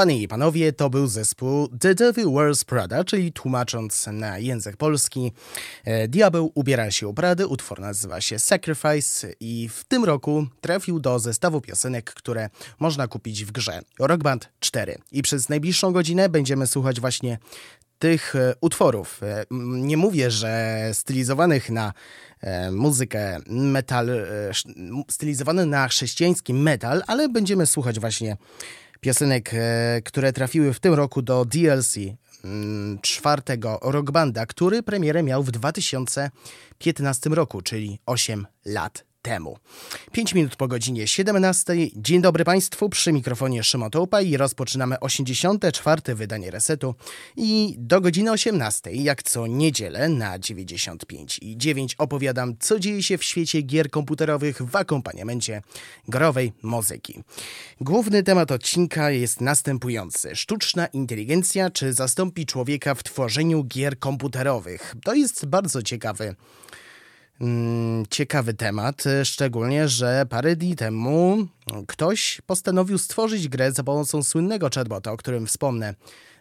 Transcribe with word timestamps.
Panie 0.00 0.22
i 0.22 0.28
panowie, 0.28 0.72
to 0.72 0.90
był 0.90 1.06
zespół 1.06 1.68
The 1.80 1.94
Devil 1.94 2.32
Wears 2.32 2.64
Prada, 2.64 3.04
czyli 3.04 3.32
tłumacząc 3.32 4.06
na 4.12 4.38
język 4.38 4.76
polski, 4.76 5.32
e, 5.84 6.08
Diabeł 6.08 6.52
ubiera 6.54 6.90
się 6.90 7.08
ubrany, 7.08 7.46
utwór 7.46 7.80
nazywa 7.80 8.20
się 8.20 8.38
Sacrifice 8.38 9.32
i 9.40 9.68
w 9.68 9.84
tym 9.84 10.04
roku 10.04 10.46
trafił 10.60 11.00
do 11.00 11.18
zestawu 11.18 11.60
piosenek, 11.60 12.14
które 12.14 12.50
można 12.78 13.08
kupić 13.08 13.44
w 13.44 13.52
grze 13.52 13.80
Rock 13.98 14.22
Band 14.22 14.48
4. 14.60 14.98
I 15.12 15.22
przez 15.22 15.48
najbliższą 15.48 15.92
godzinę 15.92 16.28
będziemy 16.28 16.66
słuchać 16.66 17.00
właśnie 17.00 17.38
tych 17.98 18.36
e, 18.36 18.54
utworów. 18.60 19.22
E, 19.22 19.44
nie 19.80 19.96
mówię, 19.96 20.30
że 20.30 20.80
stylizowanych 20.92 21.70
na 21.70 21.92
muzykę 22.72 23.38
metal, 23.46 24.10
stylizowany 25.10 25.66
na 25.66 25.88
chrześcijański 25.88 26.54
metal, 26.54 27.02
ale 27.06 27.28
będziemy 27.28 27.66
słuchać 27.66 28.00
właśnie 28.00 28.36
piosenek, 29.00 29.50
e, 29.54 30.02
które 30.04 30.32
trafiły 30.32 30.72
w 30.72 30.80
tym 30.80 30.94
roku 30.94 31.22
do 31.22 31.44
DLC 31.44 31.96
mm, 32.44 32.98
czwartego 33.02 33.78
rockbanda, 33.82 34.46
który 34.46 34.82
premierę 34.82 35.22
miał 35.22 35.42
w 35.42 35.50
2015 35.50 37.30
roku, 37.30 37.62
czyli 37.62 37.98
8 38.06 38.46
lat 38.64 39.09
temu. 39.22 39.58
5 40.12 40.34
minut 40.34 40.56
po 40.56 40.68
godzinie 40.68 41.08
17. 41.08 41.72
Dzień 41.96 42.22
dobry 42.22 42.44
Państwu, 42.44 42.88
przy 42.88 43.12
mikrofonie 43.12 43.62
Szymon 43.62 43.90
Tołpa 43.90 44.20
i 44.20 44.36
rozpoczynamy 44.36 45.00
84. 45.00 46.14
wydanie 46.14 46.50
Resetu 46.50 46.94
i 47.36 47.74
do 47.78 48.00
godziny 48.00 48.30
18, 48.30 48.90
jak 48.92 49.22
co 49.22 49.46
niedzielę 49.46 50.08
na 50.08 50.38
95 50.38 51.38
i 51.42 51.56
9 51.56 51.94
opowiadam, 51.94 52.54
co 52.60 52.78
dzieje 52.78 53.02
się 53.02 53.18
w 53.18 53.24
świecie 53.24 53.62
gier 53.62 53.90
komputerowych 53.90 54.62
w 54.62 54.76
akompaniamencie 54.76 55.62
growej 56.08 56.52
muzyki. 56.62 57.22
Główny 57.80 58.22
temat 58.22 58.50
odcinka 58.50 59.10
jest 59.10 59.40
następujący. 59.40 60.36
Sztuczna 60.36 60.86
inteligencja 60.86 61.70
czy 61.70 61.92
zastąpi 61.92 62.46
człowieka 62.46 62.94
w 62.94 63.02
tworzeniu 63.02 63.64
gier 63.64 63.98
komputerowych? 63.98 64.94
To 65.04 65.14
jest 65.14 65.46
bardzo 65.46 65.82
ciekawy 65.82 66.34
ciekawy 68.10 68.54
temat, 68.54 69.04
szczególnie, 69.24 69.88
że 69.88 70.26
parę 70.30 70.56
dni 70.56 70.76
temu 70.76 71.46
ktoś 71.86 72.40
postanowił 72.46 72.98
stworzyć 72.98 73.48
grę 73.48 73.72
za 73.72 73.84
pomocą 73.84 74.22
słynnego 74.22 74.68
chatbota, 74.74 75.12
o 75.12 75.16
którym 75.16 75.46
wspomnę 75.46 75.94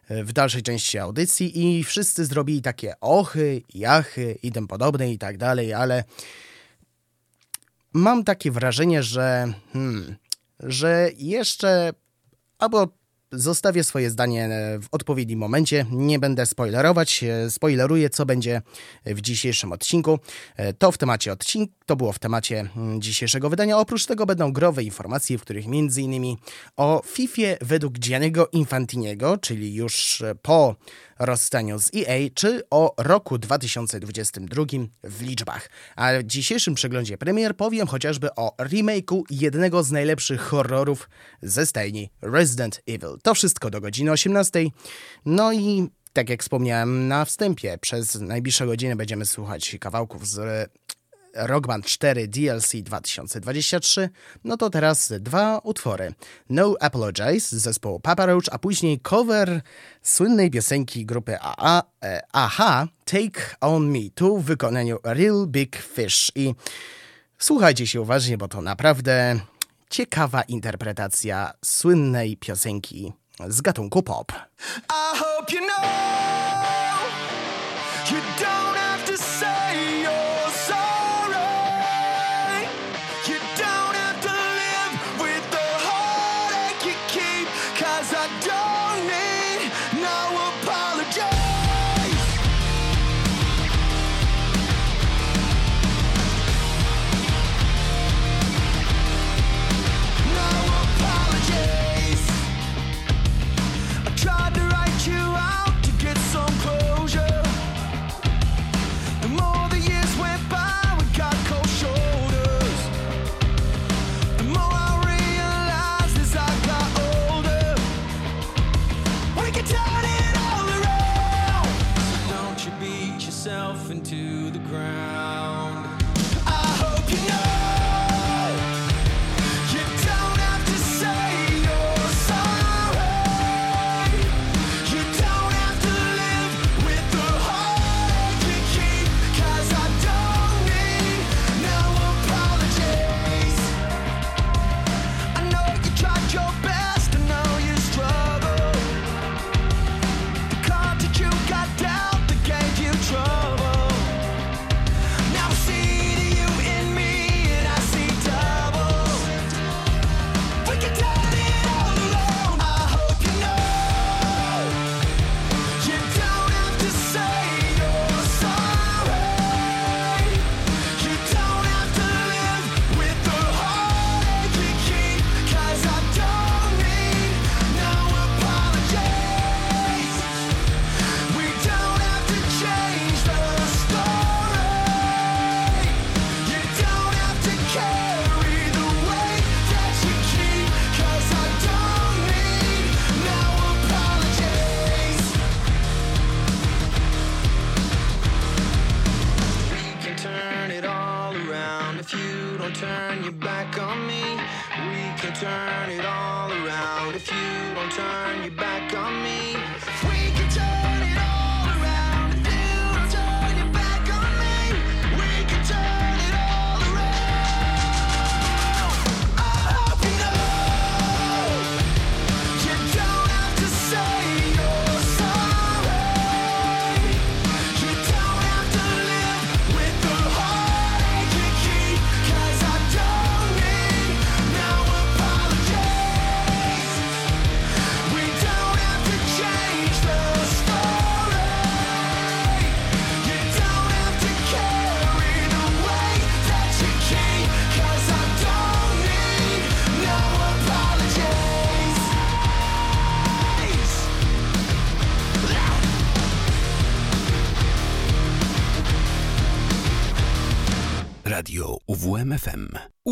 e, 0.07 0.23
w 0.23 0.33
dalszej 0.33 0.63
części 0.63 0.97
audycji 0.97 1.77
i 1.79 1.83
wszyscy 1.83 2.25
zrobili 2.25 2.61
takie 2.61 2.99
ochy, 2.99 3.61
jachy 3.73 4.37
i 4.43 4.51
tym 4.51 4.67
podobne 4.67 5.11
i 5.11 5.17
tak 5.17 5.37
dalej, 5.37 5.73
ale 5.73 6.03
mam 7.93 8.23
takie 8.23 8.51
wrażenie, 8.51 9.03
że 9.03 9.53
hmm, 9.73 10.15
że 10.59 11.09
jeszcze 11.17 11.93
albo 12.59 12.87
Zostawię 13.31 13.83
swoje 13.83 14.09
zdanie 14.09 14.45
e, 14.45 14.79
w 14.79 14.87
odpowiednim 14.91 15.39
momencie. 15.39 15.85
Nie 15.91 16.19
będę 16.19 16.45
spoilerować. 16.45 17.23
E, 17.23 17.49
spoileruję, 17.49 18.09
co 18.09 18.25
będzie 18.25 18.61
w 19.05 19.21
dzisiejszym 19.21 19.71
odcinku. 19.71 20.19
E, 20.55 20.73
to 20.73 20.91
w 20.91 20.97
temacie 20.97 21.31
odcinku, 21.31 21.73
to 21.85 21.95
było 21.95 22.13
w 22.13 22.19
temacie 22.19 22.69
mm, 22.77 23.01
dzisiejszego 23.01 23.49
wydania. 23.49 23.77
Oprócz 23.77 24.05
tego 24.05 24.25
będą 24.25 24.53
growe 24.53 24.83
informacje, 24.83 25.37
w 25.37 25.41
których 25.41 25.65
m.in. 25.65 26.35
o 26.77 27.01
FIFA 27.05 27.41
według 27.61 27.99
Gianniego 27.99 28.47
Infantiniego, 28.51 29.37
czyli 29.37 29.73
już 29.75 30.23
po 30.41 30.75
rozstaniu 31.19 31.79
z 31.79 31.91
EA, 31.95 32.29
czy 32.33 32.63
o 32.69 32.93
roku 32.97 33.37
2022 33.37 34.63
w 35.03 35.21
liczbach. 35.21 35.69
A 35.95 36.11
w 36.19 36.23
dzisiejszym 36.23 36.75
przeglądzie 36.75 37.17
premier 37.17 37.55
powiem 37.55 37.87
chociażby 37.87 38.35
o 38.35 38.55
remake'u 38.57 39.21
jednego 39.29 39.83
z 39.83 39.91
najlepszych 39.91 40.41
horrorów 40.41 41.09
ze 41.41 41.65
stajni 41.65 42.09
Resident 42.21 42.81
Evil. 42.87 43.17
To 43.23 43.33
wszystko 43.33 43.69
do 43.69 43.81
godziny 43.81 44.11
18. 44.11 44.65
No 45.25 45.53
i 45.53 45.89
tak 46.13 46.29
jak 46.29 46.41
wspomniałem 46.41 47.07
na 47.07 47.25
wstępie, 47.25 47.77
przez 47.77 48.15
najbliższe 48.15 48.65
godziny 48.65 48.95
będziemy 48.95 49.25
słuchać 49.25 49.77
kawałków 49.79 50.27
z 50.27 50.71
Rock 51.33 51.67
Band 51.67 51.85
4 51.85 52.27
DLC 52.27 52.75
2023, 52.83 54.09
no 54.43 54.57
to 54.57 54.69
teraz 54.69 55.13
dwa 55.19 55.59
utwory. 55.63 56.13
No 56.49 56.75
Apologize 56.79 57.39
z 57.39 57.61
zespołu 57.61 57.99
Papa 57.99 58.25
Roach, 58.25 58.45
a 58.51 58.59
później 58.59 58.99
cover 58.99 59.61
słynnej 60.01 60.51
piosenki 60.51 61.05
grupy 61.05 61.39
AA, 61.41 61.83
e, 62.03 62.21
AHA 62.31 62.87
Take 63.05 63.55
On 63.61 63.91
Me, 63.91 64.09
tu 64.15 64.37
w 64.37 64.45
wykonaniu 64.45 64.97
Real 65.03 65.47
Big 65.47 65.75
Fish. 65.75 66.31
I 66.35 66.55
słuchajcie 67.39 67.87
się 67.87 68.01
uważnie, 68.01 68.37
bo 68.37 68.47
to 68.47 68.61
naprawdę 68.61 69.39
ciekawa 69.89 70.41
interpretacja 70.41 71.53
słynnej 71.65 72.37
piosenki 72.37 73.13
z 73.47 73.61
gatunku 73.61 74.03
pop. 74.03 74.31
I 74.89 75.17
hope 75.17 75.53
you 75.53 75.59
know 75.59 76.48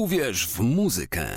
Uwierz 0.08 0.48
w 0.48 0.60
muzykę. 0.60 1.28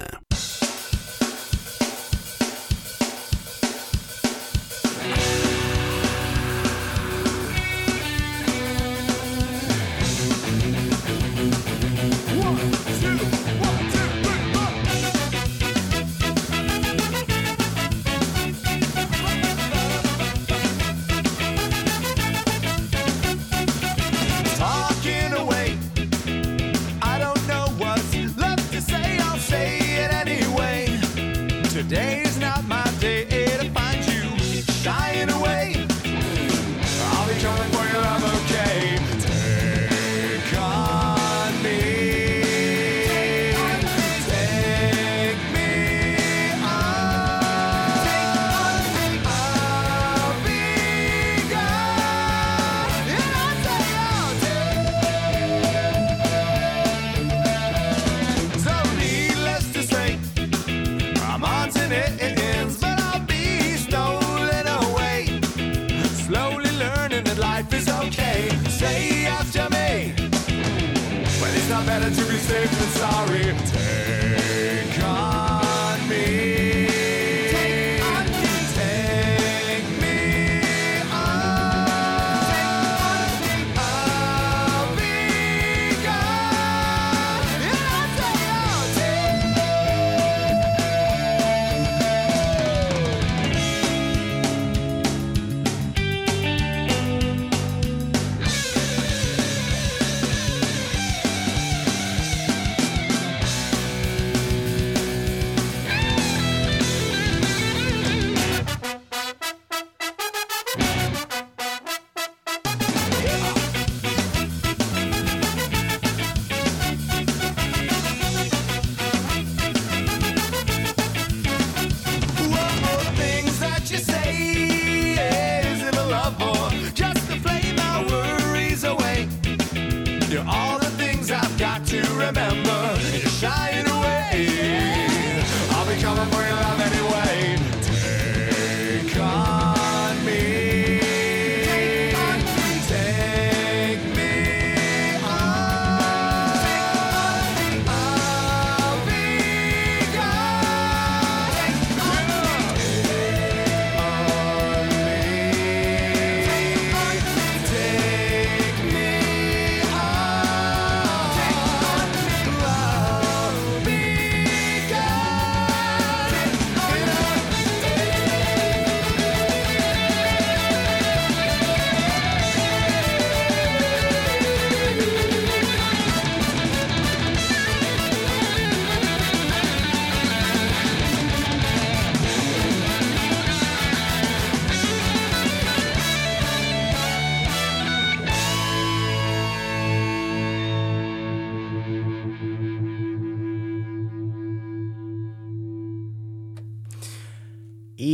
Better 72.00 72.14
to 72.14 72.28
be 72.30 72.38
safe 72.38 72.70
than 72.70 72.88
sorry. 72.88 73.69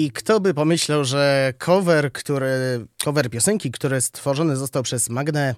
I 0.07 0.11
kto 0.11 0.41
by 0.41 0.55
pomyślał, 0.55 1.05
że 1.05 1.53
cover, 1.59 2.13
który, 2.13 2.87
cover 3.05 3.31
piosenki, 3.31 3.71
który 3.71 4.01
stworzony 4.01 4.57
został 4.57 4.83
przez 4.83 5.09
Magnę 5.09 5.55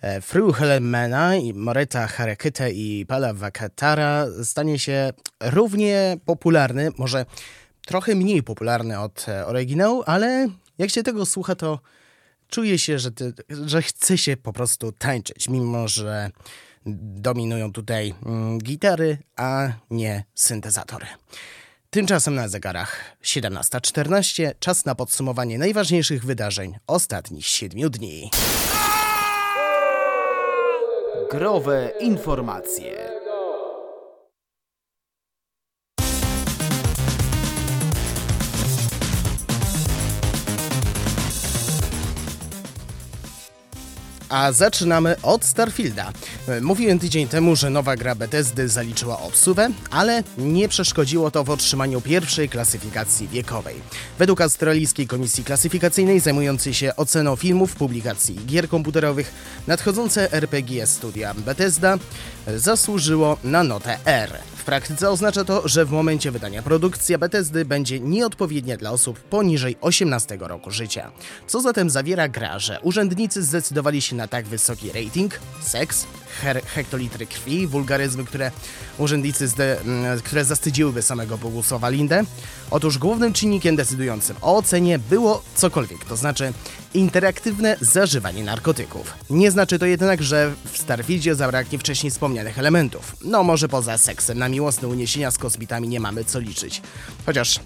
e, 0.00 0.20
Fruhelmana 0.20 1.36
i 1.36 1.54
Moreta 1.54 2.06
Harekytę 2.06 2.72
i 2.72 3.06
Pala 3.06 3.34
Wakatara 3.34 4.26
stanie 4.44 4.78
się 4.78 5.12
równie 5.40 6.16
popularny, 6.24 6.90
może 6.98 7.26
trochę 7.86 8.14
mniej 8.14 8.42
popularny 8.42 9.00
od 9.00 9.28
e, 9.28 9.46
oryginału, 9.46 10.02
ale 10.06 10.48
jak 10.78 10.90
się 10.90 11.02
tego 11.02 11.26
słucha, 11.26 11.54
to 11.54 11.80
czuje 12.48 12.78
się, 12.78 12.98
że, 12.98 13.12
ty, 13.12 13.32
że 13.48 13.82
chce 13.82 14.18
się 14.18 14.36
po 14.36 14.52
prostu 14.52 14.92
tańczyć, 14.92 15.48
mimo 15.48 15.88
że 15.88 16.30
dominują 17.16 17.72
tutaj 17.72 18.14
mm, 18.26 18.58
gitary, 18.58 19.18
a 19.36 19.68
nie 19.90 20.24
syntezatory. 20.34 21.06
Tymczasem 21.96 22.34
na 22.34 22.48
zegarach 22.48 23.16
17.14, 23.22 24.52
czas 24.58 24.84
na 24.84 24.94
podsumowanie 24.94 25.58
najważniejszych 25.58 26.24
wydarzeń 26.24 26.78
ostatnich 26.86 27.46
siedmiu 27.46 27.90
dni. 27.90 28.30
Growe 31.30 31.92
informacje. 32.00 33.15
A 44.28 44.52
zaczynamy 44.52 45.16
od 45.22 45.44
Starfielda. 45.44 46.12
Mówiłem 46.62 46.98
tydzień 46.98 47.28
temu, 47.28 47.56
że 47.56 47.70
nowa 47.70 47.96
gra 47.96 48.14
Bethesdy 48.14 48.68
zaliczyła 48.68 49.20
obsuwę, 49.20 49.68
ale 49.90 50.22
nie 50.38 50.68
przeszkodziło 50.68 51.30
to 51.30 51.44
w 51.44 51.50
otrzymaniu 51.50 52.00
pierwszej 52.00 52.48
klasyfikacji 52.48 53.28
wiekowej. 53.28 53.74
Według 54.18 54.40
Australijskiej 54.40 55.06
Komisji 55.06 55.44
Klasyfikacyjnej 55.44 56.20
zajmującej 56.20 56.74
się 56.74 56.96
oceną 56.96 57.36
filmów, 57.36 57.76
publikacji 57.76 58.36
i 58.36 58.46
gier 58.46 58.68
komputerowych, 58.68 59.32
nadchodzące 59.66 60.32
RPG 60.32 60.86
studia 60.86 61.34
Bethesda 61.34 61.98
zasłużyło 62.56 63.36
na 63.44 63.62
notę 63.64 63.98
R. 64.04 64.38
W 64.56 64.64
praktyce 64.64 65.10
oznacza 65.10 65.44
to, 65.44 65.68
że 65.68 65.84
w 65.84 65.90
momencie 65.90 66.30
wydania 66.30 66.62
produkcja 66.62 67.18
Bethesdy 67.18 67.64
będzie 67.64 68.00
nieodpowiednia 68.00 68.76
dla 68.76 68.90
osób 68.90 69.20
poniżej 69.20 69.76
18 69.80 70.38
roku 70.40 70.70
życia. 70.70 71.10
Co 71.46 71.60
zatem 71.60 71.90
zawiera 71.90 72.28
gra, 72.28 72.58
że 72.58 72.80
urzędnicy 72.80 73.42
zdecydowali 73.42 74.02
się 74.02 74.16
na 74.16 74.28
tak 74.28 74.46
wysoki 74.46 74.92
rating, 74.92 75.40
seks, 75.60 76.06
hektolitry 76.74 77.26
krwi, 77.26 77.66
wulgaryzmy, 77.66 78.24
które 78.24 78.50
urzędnicy, 78.98 79.48
zde- 79.48 79.80
m, 79.80 80.20
które 80.24 80.44
zastydziłyby 80.44 81.02
samego 81.02 81.38
Bogusława 81.38 81.88
Lindę? 81.88 82.22
Otóż 82.70 82.98
głównym 82.98 83.32
czynnikiem 83.32 83.76
decydującym 83.76 84.36
o 84.42 84.56
ocenie 84.56 84.98
było 84.98 85.42
cokolwiek, 85.54 86.04
to 86.04 86.16
znaczy 86.16 86.52
interaktywne 86.94 87.76
zażywanie 87.80 88.44
narkotyków. 88.44 89.14
Nie 89.30 89.50
znaczy 89.50 89.78
to 89.78 89.86
jednak, 89.86 90.22
że 90.22 90.52
w 90.72 90.78
Starfieldzie 90.78 91.34
zabraknie 91.34 91.78
wcześniej 91.78 92.10
wspomnianych 92.10 92.58
elementów. 92.58 93.16
No 93.24 93.42
może 93.42 93.68
poza 93.68 93.98
seksem 93.98 94.38
na 94.38 94.48
miłosne 94.48 94.88
uniesienia 94.88 95.30
z 95.30 95.38
kosmitami 95.38 95.88
nie 95.88 96.00
mamy 96.00 96.24
co 96.24 96.38
liczyć. 96.38 96.82
Chociaż 97.26 97.60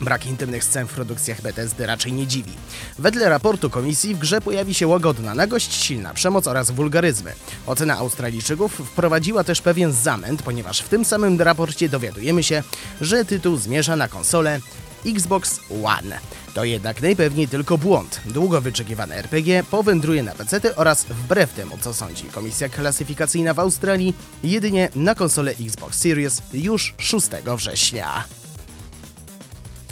Brak 0.00 0.26
intymnych 0.26 0.64
scen 0.64 0.86
w 0.86 0.92
produkcjach 0.92 1.42
Bethesdy 1.42 1.86
raczej 1.86 2.12
nie 2.12 2.26
dziwi. 2.26 2.52
Wedle 2.98 3.28
raportu 3.28 3.70
komisji 3.70 4.14
w 4.14 4.18
grze 4.18 4.40
pojawi 4.40 4.74
się 4.74 4.86
łagodna 4.86 5.34
nagość, 5.34 5.74
silna 5.74 6.14
przemoc 6.14 6.46
oraz 6.46 6.70
wulgaryzmy. 6.70 7.32
Ocena 7.66 7.96
Australijczyków 7.96 8.72
wprowadziła 8.72 9.44
też 9.44 9.62
pewien 9.62 9.92
zamęt, 9.92 10.42
ponieważ 10.42 10.80
w 10.80 10.88
tym 10.88 11.04
samym 11.04 11.40
raporcie 11.40 11.88
dowiadujemy 11.88 12.42
się, 12.42 12.62
że 13.00 13.24
tytuł 13.24 13.56
zmierza 13.56 13.96
na 13.96 14.08
konsolę 14.08 14.60
Xbox 15.06 15.60
One. 15.84 16.18
To 16.54 16.64
jednak 16.64 17.02
najpewniej 17.02 17.48
tylko 17.48 17.78
błąd. 17.78 18.20
Długo 18.26 18.60
wyczekiwane 18.60 19.16
RPG 19.16 19.64
powędruje 19.70 20.22
na 20.22 20.34
PC 20.34 20.76
oraz 20.76 21.04
wbrew 21.04 21.52
temu, 21.52 21.78
co 21.80 21.94
sądzi 21.94 22.24
komisja 22.24 22.68
klasyfikacyjna 22.68 23.54
w 23.54 23.58
Australii, 23.58 24.14
jedynie 24.44 24.88
na 24.94 25.14
konsolę 25.14 25.54
Xbox 25.60 25.98
Series 25.98 26.42
już 26.52 26.94
6 26.98 27.26
września. 27.56 28.37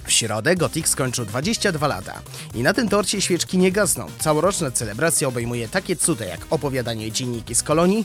W 0.06 0.12
środę 0.12 0.56
Gothic 0.56 0.88
skończył 0.88 1.24
22 1.24 1.86
lata 1.86 2.22
i 2.54 2.62
na 2.62 2.72
tym 2.72 2.88
torcie 2.88 3.20
świeczki 3.20 3.58
nie 3.58 3.72
gasną. 3.72 4.06
Całoroczna 4.18 4.70
celebracja 4.70 5.28
obejmuje 5.28 5.68
takie 5.68 5.96
cuda 5.96 6.24
jak 6.24 6.40
opowiadanie 6.50 7.12
dzienniki 7.12 7.54
z 7.54 7.62
kolonii, 7.62 8.04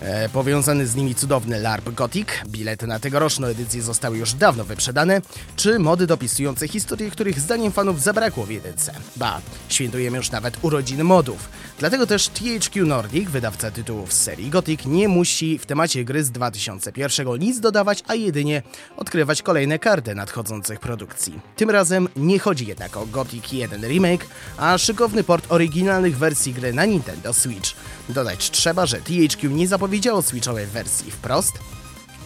e, 0.00 0.28
powiązany 0.28 0.86
z 0.86 0.94
nimi 0.94 1.14
cudowny 1.14 1.60
LARP 1.60 1.90
Gothic, 1.94 2.28
bilety 2.46 2.86
na 2.86 3.00
tegoroczną 3.00 3.46
edycję 3.46 3.82
zostały 3.82 4.18
już 4.18 4.34
dawno 4.34 4.64
wyprzedane, 4.64 5.20
czy 5.56 5.78
mody 5.78 6.06
dopisujące 6.06 6.68
historie, 6.68 7.10
których 7.10 7.40
zdaniem 7.40 7.72
fanów 7.72 8.02
zabrakło 8.02 8.46
w 8.46 8.50
jedynce. 8.50 8.92
Ba, 9.16 9.40
świętujemy 9.68 10.16
już 10.16 10.30
nawet 10.30 10.56
urodziny 10.62 11.04
modów. 11.04 11.48
Dlatego 11.78 12.06
też 12.06 12.28
THQ 12.28 12.86
Nordic, 12.86 13.30
wydawca 13.30 13.70
tytułów 13.70 14.12
z 14.12 14.20
serii 14.20 14.50
Gothic, 14.50 14.86
nie 14.86 15.08
musi 15.08 15.58
w 15.58 15.66
temacie 15.66 16.04
gry 16.04 16.24
z 16.24 16.30
2001 16.30 17.38
nic 17.38 17.60
dodawać, 17.60 18.02
a 18.06 18.14
jedynie 18.14 18.62
odkrywać 18.96 19.42
kolejne 19.42 19.78
karty 19.78 20.14
nadchodzących 20.14 20.80
produkcji. 20.80 21.40
Tym 21.56 21.70
razem 21.70 22.08
nie 22.16 22.38
chodzi 22.38 22.66
jednak 22.66 22.96
o 22.96 23.06
Gothic 23.06 23.52
1 23.52 23.82
Remake, 23.82 24.26
a 24.56 24.78
szykowny 24.78 25.24
port 25.24 25.52
oryginalnych 25.52 26.18
wersji 26.18 26.54
gry 26.54 26.72
na 26.72 26.84
Nintendo 26.84 27.32
Switch. 27.32 27.70
Dodać 28.08 28.50
trzeba, 28.50 28.86
że 28.86 29.00
THQ 29.00 29.50
nie 29.50 29.68
zapowiedziało 29.90 30.22
Switchowej 30.22 30.66
wersji 30.66 31.10
wprost, 31.10 31.52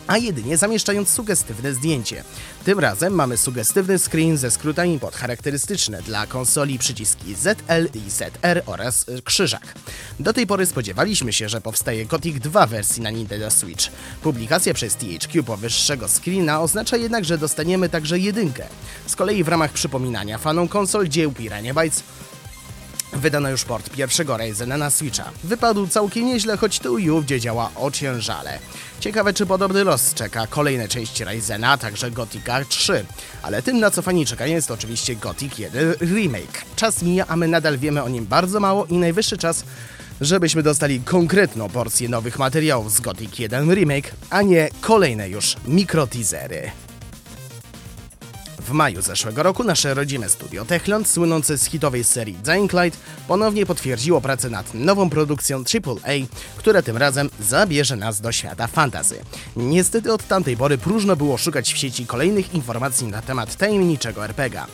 a 0.06 0.18
jedynie 0.18 0.56
zamieszczając 0.56 1.09
sugestywne 1.09 1.75
zdjęcie. 1.75 2.25
Tym 2.64 2.78
razem 2.78 3.12
mamy 3.12 3.38
sugestywny 3.38 3.99
screen 3.99 4.37
ze 4.37 4.50
skrótami 4.50 4.99
pod 4.99 5.14
charakterystyczne 5.16 6.02
dla 6.02 6.26
konsoli 6.26 6.78
przyciski 6.78 7.35
ZL 7.35 7.88
i 7.94 8.11
ZR 8.11 8.62
oraz 8.66 9.09
y, 9.09 9.23
krzyżak. 9.23 9.75
Do 10.21 10.33
tej 10.33 10.47
pory 10.47 10.66
spodziewaliśmy 10.66 11.33
się, 11.33 11.49
że 11.49 11.61
powstaje 11.61 12.06
Gothic 12.06 12.38
2 12.38 12.66
wersji 12.66 13.02
na 13.02 13.11
Nintendo 13.11 13.50
Switch. 13.50 13.88
Publikacja 14.23 14.75
przez 14.75 14.97
THQ 14.97 15.42
powyższego 15.44 16.09
screena 16.09 16.61
oznacza 16.61 16.97
jednak, 16.97 17.25
że 17.25 17.38
dostaniemy 17.38 17.88
także 17.88 18.18
jedynkę. 18.18 18.66
Z 19.06 19.16
kolei 19.16 19.44
w 19.44 19.49
ramach 19.49 19.73
przypominania 19.73 20.38
fanom 20.38 20.68
konsol 20.68 21.09
dzieł 21.09 21.33
Piranha 21.33 21.75
Bytes 21.75 22.02
Wydano 23.14 23.50
już 23.50 23.64
port 23.64 23.90
pierwszego 23.90 24.37
Ryzena 24.37 24.76
na 24.76 24.90
Switcha. 24.90 25.30
Wypadł 25.44 25.87
całkiem 25.87 26.26
nieźle, 26.26 26.56
choć 26.56 26.78
tu 26.78 26.99
i 26.99 27.11
ówdzie 27.11 27.40
działa 27.40 27.71
ociężale. 27.76 28.59
Ciekawe, 29.00 29.33
czy 29.33 29.47
podobny 29.47 29.85
los 29.85 30.14
czeka 30.14 30.47
kolejne 30.47 30.88
części 30.88 31.25
Ryzena, 31.25 31.71
a 31.71 31.78
także 31.78 32.11
Gothica 32.11 32.64
3. 32.64 33.04
Ale 33.42 33.62
tym, 33.62 33.80
na 33.80 33.90
co 33.90 34.02
fani 34.02 34.26
czekają, 34.26 34.54
jest 34.54 34.71
oczywiście 34.71 35.16
Gothic 35.16 35.59
1 35.59 35.94
Remake. 36.00 36.64
Czas 36.76 37.02
mija, 37.02 37.26
a 37.28 37.37
my 37.37 37.49
nadal 37.49 37.78
wiemy 37.78 38.02
o 38.02 38.09
nim 38.09 38.26
bardzo 38.26 38.61
mało 38.61 38.87
i 38.87 38.94
najwyższy 38.94 39.38
czas, 39.38 39.64
żebyśmy 40.21 40.62
dostali 40.62 41.00
konkretną 41.00 41.68
porcję 41.68 42.09
nowych 42.09 42.38
materiałów 42.38 42.92
z 42.92 43.00
Gothic 43.00 43.38
1 43.38 43.75
Remake, 43.75 44.11
a 44.30 44.42
nie 44.42 44.68
kolejne 44.80 45.28
już 45.28 45.56
mikroteasery. 45.66 46.71
W 48.64 48.71
maju 48.71 49.02
zeszłego 49.02 49.42
roku 49.42 49.64
nasze 49.64 49.94
rodzime 49.94 50.29
studio 50.29 50.64
Techland, 50.64 51.09
słynące 51.09 51.59
z 51.59 51.64
hitowej 51.64 52.05
serii 52.05 52.35
Dying 52.35 52.72
Light, 52.72 53.00
ponownie 53.29 53.66
potwierdziło 53.66 54.20
pracę 54.20 54.50
nad 54.50 54.74
nową 54.74 55.11
produkcją 55.11 55.59
AAA, 55.59 56.12
która 56.57 56.83
tym 56.83 56.96
razem 56.96 57.31
zabierze 57.40 57.96
nas 57.96 58.20
do 58.20 58.33
świata 58.33 58.66
fantazy. 58.66 59.16
Niestety 59.57 60.12
od 60.12 60.29
tamtej 60.29 60.57
pory 60.57 60.79
próżno 60.79 61.16
było 61.16 61.38
szukać 61.38 61.72
w 61.72 61.77
sieci 61.77 62.07
kolejnych 62.07 62.55
informacji 62.55 63.07
na 63.07 63.22
temat 63.22 63.57
tajemniczego 63.57 64.24
RPGa. 64.24 64.66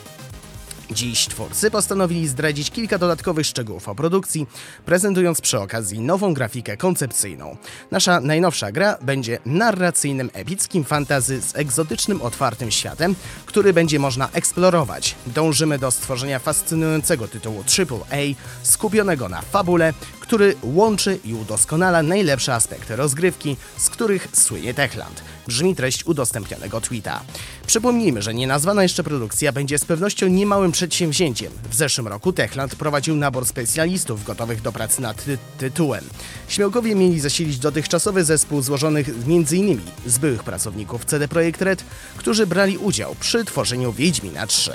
Dziś 0.93 1.27
twórcy 1.27 1.71
postanowili 1.71 2.27
zdradzić 2.27 2.71
kilka 2.71 2.97
dodatkowych 2.97 3.45
szczegółów 3.45 3.89
o 3.89 3.95
produkcji, 3.95 4.47
prezentując 4.85 5.41
przy 5.41 5.59
okazji 5.59 5.99
nową 5.99 6.33
grafikę 6.33 6.77
koncepcyjną. 6.77 7.57
Nasza 7.91 8.19
najnowsza 8.19 8.71
gra 8.71 8.97
będzie 9.01 9.39
narracyjnym, 9.45 10.29
epickim 10.33 10.83
fantazy 10.83 11.41
z 11.41 11.55
egzotycznym, 11.55 12.21
otwartym 12.21 12.71
światem, 12.71 13.15
który 13.45 13.73
będzie 13.73 13.99
można 13.99 14.29
eksplorować. 14.33 15.15
Dążymy 15.27 15.79
do 15.79 15.91
stworzenia 15.91 16.39
fascynującego 16.39 17.27
tytułu 17.27 17.63
AAA, 17.79 18.17
skupionego 18.63 19.29
na 19.29 19.41
fabule, 19.41 19.93
który 20.31 20.55
łączy 20.63 21.19
i 21.25 21.33
udoskonala 21.33 22.03
najlepsze 22.03 22.53
aspekty 22.55 22.95
rozgrywki, 22.95 23.57
z 23.77 23.89
których 23.89 24.27
słynie 24.33 24.73
Techland. 24.73 25.21
Brzmi 25.47 25.75
treść 25.75 26.05
udostępnionego 26.05 26.81
tweeta. 26.81 27.21
Przypomnijmy, 27.67 28.21
że 28.21 28.33
nienazwana 28.33 28.83
jeszcze 28.83 29.03
produkcja 29.03 29.51
będzie 29.51 29.77
z 29.77 29.85
pewnością 29.85 30.27
niemałym 30.27 30.71
przedsięwzięciem. 30.71 31.51
W 31.69 31.75
zeszłym 31.75 32.07
roku 32.07 32.33
Techland 32.33 32.75
prowadził 32.75 33.15
nabór 33.15 33.45
specjalistów 33.45 34.23
gotowych 34.23 34.61
do 34.61 34.71
pracy 34.71 35.01
nad 35.01 35.25
ty 35.25 35.37
tytułem. 35.57 36.05
Śmiałkowie 36.47 36.95
mieli 36.95 37.19
zasilić 37.19 37.59
dotychczasowy 37.59 38.23
zespół 38.23 38.61
złożonych 38.61 39.09
m.in. 39.09 39.81
z 40.05 40.17
byłych 40.17 40.43
pracowników 40.43 41.05
CD 41.05 41.27
Projekt 41.27 41.61
Red, 41.61 41.83
którzy 42.17 42.47
brali 42.47 42.77
udział 42.77 43.15
przy 43.19 43.45
tworzeniu 43.45 43.93
Wiedźmina 43.93 44.47
3. 44.47 44.71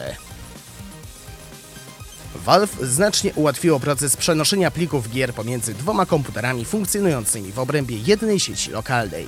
Valve 2.47 2.77
znacznie 2.83 3.35
ułatwiło 3.35 3.81
proces 3.81 4.17
przenoszenia 4.17 4.71
plików 4.71 5.11
gier 5.11 5.35
pomiędzy 5.35 5.75
dwoma 5.75 6.07
komputerami 6.07 6.65
funkcjonującymi 6.65 7.53
w 7.53 7.59
obrębie 7.59 7.97
jednej 7.97 8.41
sieci 8.41 8.71
lokalnej. 8.71 9.27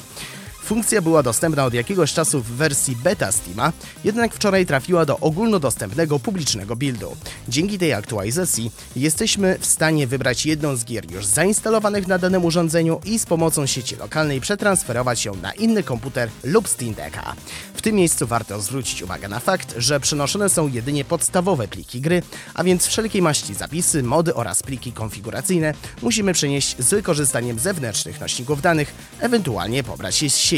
Funkcja 0.68 1.02
była 1.02 1.22
dostępna 1.22 1.64
od 1.64 1.74
jakiegoś 1.74 2.12
czasu 2.12 2.42
w 2.42 2.46
wersji 2.46 2.96
beta 2.96 3.32
Steama, 3.32 3.72
jednak 4.04 4.34
wczoraj 4.34 4.66
trafiła 4.66 5.04
do 5.04 5.18
ogólnodostępnego 5.18 6.18
publicznego 6.18 6.76
buildu. 6.76 7.16
Dzięki 7.48 7.78
tej 7.78 7.92
aktualizacji 7.92 8.72
jesteśmy 8.96 9.58
w 9.60 9.66
stanie 9.66 10.06
wybrać 10.06 10.46
jedną 10.46 10.76
z 10.76 10.84
gier 10.84 11.12
już 11.12 11.26
zainstalowanych 11.26 12.06
na 12.06 12.18
danym 12.18 12.44
urządzeniu 12.44 13.00
i 13.04 13.18
z 13.18 13.26
pomocą 13.26 13.66
sieci 13.66 13.96
lokalnej 13.96 14.40
przetransferować 14.40 15.24
ją 15.24 15.34
na 15.36 15.52
inny 15.52 15.82
komputer 15.82 16.30
lub 16.44 16.68
Steam 16.68 16.94
Decka. 16.94 17.34
W 17.74 17.82
tym 17.82 17.96
miejscu 17.96 18.26
warto 18.26 18.60
zwrócić 18.60 19.02
uwagę 19.02 19.28
na 19.28 19.40
fakt, 19.40 19.74
że 19.76 20.00
przenoszone 20.00 20.48
są 20.48 20.68
jedynie 20.68 21.04
podstawowe 21.04 21.68
pliki 21.68 22.00
gry, 22.00 22.22
a 22.54 22.64
więc 22.64 22.86
wszelkiej 22.86 23.22
maści 23.22 23.54
zapisy, 23.54 24.02
mody 24.02 24.34
oraz 24.34 24.62
pliki 24.62 24.92
konfiguracyjne 24.92 25.74
musimy 26.02 26.32
przenieść 26.32 26.76
z 26.78 26.90
wykorzystaniem 26.90 27.58
zewnętrznych 27.58 28.20
nośników 28.20 28.62
danych, 28.62 28.94
ewentualnie 29.20 29.84
pobrać 29.84 30.22
je 30.22 30.30
z 30.30 30.36
sieci. 30.36 30.57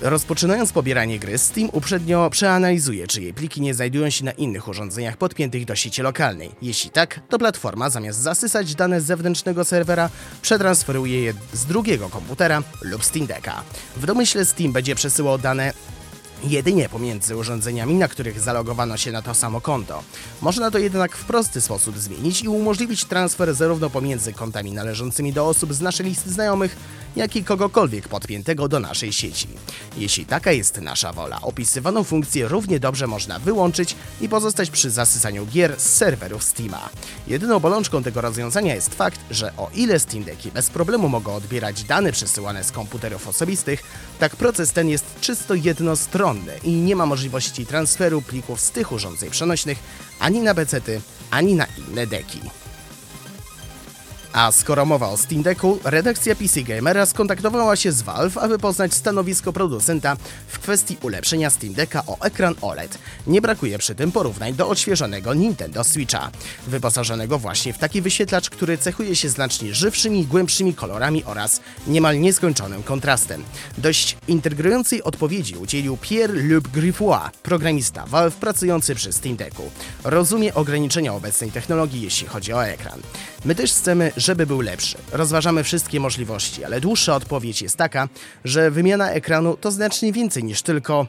Rozpoczynając 0.00 0.72
pobieranie 0.72 1.18
gry, 1.18 1.38
Steam 1.38 1.68
uprzednio 1.72 2.30
przeanalizuje, 2.30 3.06
czy 3.06 3.22
jej 3.22 3.34
pliki 3.34 3.60
nie 3.60 3.74
znajdują 3.74 4.10
się 4.10 4.24
na 4.24 4.32
innych 4.32 4.68
urządzeniach 4.68 5.16
podpiętych 5.16 5.64
do 5.64 5.76
sieci 5.76 6.02
lokalnej. 6.02 6.50
Jeśli 6.62 6.90
tak, 6.90 7.20
to 7.28 7.38
platforma 7.38 7.90
zamiast 7.90 8.18
zasysać 8.18 8.74
dane 8.74 9.00
z 9.00 9.04
zewnętrznego 9.04 9.64
serwera, 9.64 10.10
przetransferuje 10.42 11.22
je 11.22 11.34
z 11.52 11.64
drugiego 11.64 12.08
komputera 12.08 12.62
lub 12.82 13.04
Steam 13.04 13.26
Decka. 13.26 13.62
W 13.96 14.06
domyśle 14.06 14.44
Steam 14.44 14.72
będzie 14.72 14.94
przesyłał 14.94 15.38
dane 15.38 15.72
jedynie 16.44 16.88
pomiędzy 16.88 17.36
urządzeniami, 17.36 17.94
na 17.94 18.08
których 18.08 18.40
zalogowano 18.40 18.96
się 18.96 19.12
na 19.12 19.22
to 19.22 19.34
samo 19.34 19.60
konto. 19.60 20.02
Można 20.42 20.70
to 20.70 20.78
jednak 20.78 21.16
w 21.16 21.24
prosty 21.24 21.60
sposób 21.60 21.98
zmienić 21.98 22.42
i 22.42 22.48
umożliwić 22.48 23.04
transfer 23.04 23.54
zarówno 23.54 23.90
pomiędzy 23.90 24.32
kontami 24.32 24.72
należącymi 24.72 25.32
do 25.32 25.48
osób 25.48 25.74
z 25.74 25.80
naszej 25.80 26.06
listy 26.06 26.30
znajomych, 26.30 26.76
jak 27.16 27.36
i 27.36 27.44
kogokolwiek 27.44 28.08
podpiętego 28.08 28.68
do 28.68 28.80
naszej 28.80 29.12
sieci. 29.12 29.48
Jeśli 29.96 30.26
taka 30.26 30.52
jest 30.52 30.80
nasza 30.80 31.12
wola, 31.12 31.40
opisywaną 31.42 32.04
funkcję 32.04 32.48
równie 32.48 32.80
dobrze 32.80 33.06
można 33.06 33.38
wyłączyć 33.38 33.96
i 34.20 34.28
pozostać 34.28 34.70
przy 34.70 34.90
zasysaniu 34.90 35.46
gier 35.46 35.80
z 35.80 35.82
serwerów 35.82 36.44
Steama. 36.44 36.90
Jedyną 37.26 37.60
bolączką 37.60 38.02
tego 38.02 38.20
rozwiązania 38.20 38.74
jest 38.74 38.94
fakt, 38.94 39.20
że 39.30 39.52
o 39.56 39.70
ile 39.74 39.98
Steam 39.98 40.24
Decki 40.24 40.50
bez 40.50 40.70
problemu 40.70 41.08
mogą 41.08 41.34
odbierać 41.34 41.84
dane 41.84 42.12
przesyłane 42.12 42.64
z 42.64 42.72
komputerów 42.72 43.28
osobistych, 43.28 43.82
tak 44.18 44.36
proces 44.36 44.72
ten 44.72 44.88
jest 44.88 45.04
czysto 45.20 45.54
jednostronny 45.54 46.52
i 46.62 46.70
nie 46.70 46.96
ma 46.96 47.06
możliwości 47.06 47.66
transferu 47.66 48.22
plików 48.22 48.60
z 48.60 48.70
tych 48.70 48.92
urządzeń 48.92 49.30
przenośnych 49.30 49.78
ani 50.20 50.40
na 50.40 50.54
PC-ty, 50.54 51.00
ani 51.30 51.54
na 51.54 51.66
inne 51.78 52.06
deki. 52.06 52.40
A 54.36 54.52
skoro 54.52 54.84
mowa 54.84 55.08
o 55.08 55.16
Steam 55.16 55.42
Decku, 55.42 55.78
redakcja 55.84 56.36
PC 56.36 56.62
Gamera 56.62 57.06
skontaktowała 57.06 57.76
się 57.76 57.92
z 57.92 58.02
Valve, 58.02 58.38
aby 58.38 58.58
poznać 58.58 58.94
stanowisko 58.94 59.52
producenta 59.52 60.16
w 60.48 60.58
kwestii 60.58 60.96
ulepszenia 61.02 61.50
Steam 61.50 61.74
Decka 61.74 62.02
o 62.06 62.20
ekran 62.20 62.54
OLED. 62.62 62.98
Nie 63.26 63.40
brakuje 63.40 63.78
przy 63.78 63.94
tym 63.94 64.12
porównań 64.12 64.54
do 64.54 64.68
odświeżonego 64.68 65.34
Nintendo 65.34 65.84
Switcha, 65.84 66.30
wyposażonego 66.66 67.38
właśnie 67.38 67.72
w 67.72 67.78
taki 67.78 68.02
wyświetlacz, 68.02 68.50
który 68.50 68.78
cechuje 68.78 69.16
się 69.16 69.28
znacznie 69.28 69.74
żywszymi 69.74 70.26
głębszymi 70.26 70.74
kolorami 70.74 71.24
oraz 71.24 71.60
niemal 71.86 72.20
nieskończonym 72.20 72.82
kontrastem. 72.82 73.44
Dość 73.78 74.16
intrygującej 74.28 75.02
odpowiedzi 75.02 75.56
udzielił 75.56 75.96
Pierre-Luc 75.96 76.68
Griffois, 76.68 77.30
programista 77.42 78.06
Valve 78.06 78.36
pracujący 78.36 78.94
przy 78.94 79.12
Steam 79.12 79.36
Decku. 79.36 79.70
Rozumie 80.04 80.54
ograniczenia 80.54 81.14
obecnej 81.14 81.50
technologii, 81.50 82.02
jeśli 82.02 82.26
chodzi 82.26 82.52
o 82.52 82.66
ekran. 82.66 83.00
My 83.46 83.54
też 83.54 83.72
chcemy, 83.72 84.12
żeby 84.16 84.46
był 84.46 84.60
lepszy. 84.60 84.98
Rozważamy 85.12 85.64
wszystkie 85.64 86.00
możliwości, 86.00 86.64
ale 86.64 86.80
dłuższa 86.80 87.14
odpowiedź 87.14 87.62
jest 87.62 87.76
taka, 87.76 88.08
że 88.44 88.70
wymiana 88.70 89.10
ekranu 89.10 89.56
to 89.56 89.70
znacznie 89.70 90.12
więcej 90.12 90.44
niż 90.44 90.62
tylko 90.62 91.06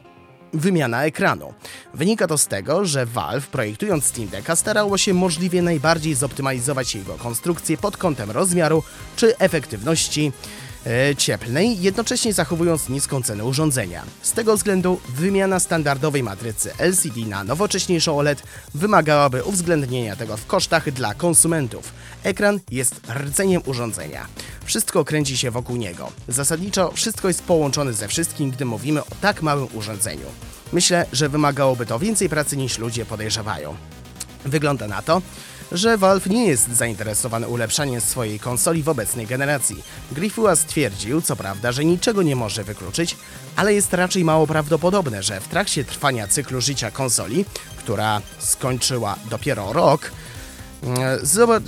wymiana 0.52 1.04
ekranu. 1.04 1.54
Wynika 1.94 2.26
to 2.26 2.38
z 2.38 2.46
tego, 2.46 2.84
że 2.84 3.06
Valve 3.06 3.46
projektując 3.46 4.04
Steam 4.04 4.28
Decka 4.28 4.56
starało 4.56 4.98
się 4.98 5.14
możliwie 5.14 5.62
najbardziej 5.62 6.14
zoptymalizować 6.14 6.94
jego 6.94 7.14
konstrukcję 7.14 7.76
pod 7.76 7.96
kątem 7.96 8.30
rozmiaru 8.30 8.82
czy 9.16 9.38
efektywności 9.38 10.32
cieplnej, 11.16 11.80
jednocześnie 11.80 12.32
zachowując 12.32 12.88
niską 12.88 13.22
cenę 13.22 13.44
urządzenia. 13.44 14.02
Z 14.22 14.32
tego 14.32 14.56
względu 14.56 15.00
wymiana 15.08 15.60
standardowej 15.60 16.22
matrycy 16.22 16.72
LCD 16.78 17.20
na 17.20 17.44
nowocześniejszą 17.44 18.18
OLED 18.18 18.42
wymagałaby 18.74 19.44
uwzględnienia 19.44 20.16
tego 20.16 20.36
w 20.36 20.46
kosztach 20.46 20.90
dla 20.90 21.14
konsumentów. 21.14 21.92
Ekran 22.22 22.60
jest 22.70 23.00
rdzeniem 23.14 23.62
urządzenia. 23.66 24.26
Wszystko 24.64 25.04
kręci 25.04 25.38
się 25.38 25.50
wokół 25.50 25.76
niego. 25.76 26.12
Zasadniczo 26.28 26.92
wszystko 26.92 27.28
jest 27.28 27.42
połączone 27.42 27.92
ze 27.92 28.08
wszystkim, 28.08 28.50
gdy 28.50 28.64
mówimy 28.64 29.00
o 29.00 29.08
tak 29.20 29.42
małym 29.42 29.68
urządzeniu. 29.74 30.26
Myślę, 30.72 31.06
że 31.12 31.28
wymagałoby 31.28 31.86
to 31.86 31.98
więcej 31.98 32.28
pracy 32.28 32.56
niż 32.56 32.78
ludzie 32.78 33.06
podejrzewają. 33.06 33.76
Wygląda 34.44 34.88
na 34.88 35.02
to, 35.02 35.22
że 35.72 35.98
Valve 35.98 36.26
nie 36.26 36.46
jest 36.46 36.76
zainteresowany 36.76 37.48
ulepszaniem 37.48 38.00
swojej 38.00 38.40
konsoli 38.40 38.82
w 38.82 38.88
obecnej 38.88 39.26
generacji. 39.26 39.82
Griffua 40.12 40.56
stwierdził, 40.56 41.22
co 41.22 41.36
prawda, 41.36 41.72
że 41.72 41.84
niczego 41.84 42.22
nie 42.22 42.36
może 42.36 42.64
wykluczyć, 42.64 43.16
ale 43.56 43.74
jest 43.74 43.94
raczej 43.94 44.24
mało 44.24 44.46
prawdopodobne, 44.46 45.22
że 45.22 45.40
w 45.40 45.48
trakcie 45.48 45.84
trwania 45.84 46.28
cyklu 46.28 46.60
życia 46.60 46.90
konsoli, 46.90 47.44
która 47.78 48.22
skończyła 48.38 49.16
dopiero 49.30 49.72
rok, 49.72 50.10
Zobacz, 51.22 51.62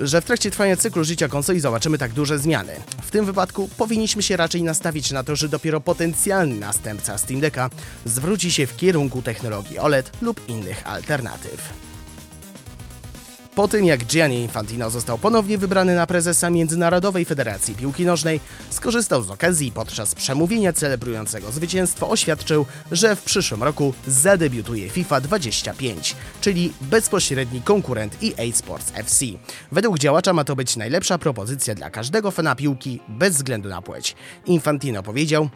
że 0.00 0.20
w 0.20 0.24
trakcie 0.24 0.50
trwania 0.50 0.76
cyklu 0.76 1.04
życia 1.04 1.28
konsoli 1.28 1.60
zobaczymy 1.60 1.98
tak 1.98 2.12
duże 2.12 2.38
zmiany. 2.38 2.72
W 3.02 3.10
tym 3.10 3.24
wypadku 3.24 3.68
powinniśmy 3.76 4.22
się 4.22 4.36
raczej 4.36 4.62
nastawić 4.62 5.10
na 5.10 5.24
to, 5.24 5.36
że 5.36 5.48
dopiero 5.48 5.80
potencjalny 5.80 6.54
następca 6.54 7.18
Steam 7.18 7.40
Decka 7.40 7.70
zwróci 8.04 8.52
się 8.52 8.66
w 8.66 8.76
kierunku 8.76 9.22
technologii 9.22 9.78
OLED 9.78 10.10
lub 10.22 10.48
innych 10.48 10.86
alternatyw. 10.86 11.87
Po 13.58 13.68
tym 13.68 13.84
jak 13.84 14.04
Gianni 14.04 14.40
Infantino 14.40 14.90
został 14.90 15.18
ponownie 15.18 15.58
wybrany 15.58 15.94
na 15.94 16.06
prezesa 16.06 16.50
Międzynarodowej 16.50 17.24
Federacji 17.24 17.74
Piłki 17.74 18.04
Nożnej, 18.04 18.40
skorzystał 18.70 19.22
z 19.22 19.30
okazji 19.30 19.72
podczas 19.72 20.14
przemówienia 20.14 20.72
celebrującego 20.72 21.52
zwycięstwo 21.52 22.10
oświadczył, 22.10 22.66
że 22.92 23.16
w 23.16 23.22
przyszłym 23.22 23.62
roku 23.62 23.94
zadebiutuje 24.06 24.90
FIFA 24.90 25.20
25, 25.20 26.16
czyli 26.40 26.72
bezpośredni 26.80 27.62
konkurent 27.62 28.16
EA 28.22 28.52
Sports 28.52 28.92
FC. 28.94 29.24
Według 29.72 29.98
działacza 29.98 30.32
ma 30.32 30.44
to 30.44 30.56
być 30.56 30.76
najlepsza 30.76 31.18
propozycja 31.18 31.74
dla 31.74 31.90
każdego 31.90 32.30
fana 32.30 32.54
piłki 32.54 33.00
bez 33.08 33.36
względu 33.36 33.68
na 33.68 33.82
płeć. 33.82 34.16
Infantino 34.46 35.02
powiedział, 35.02 35.48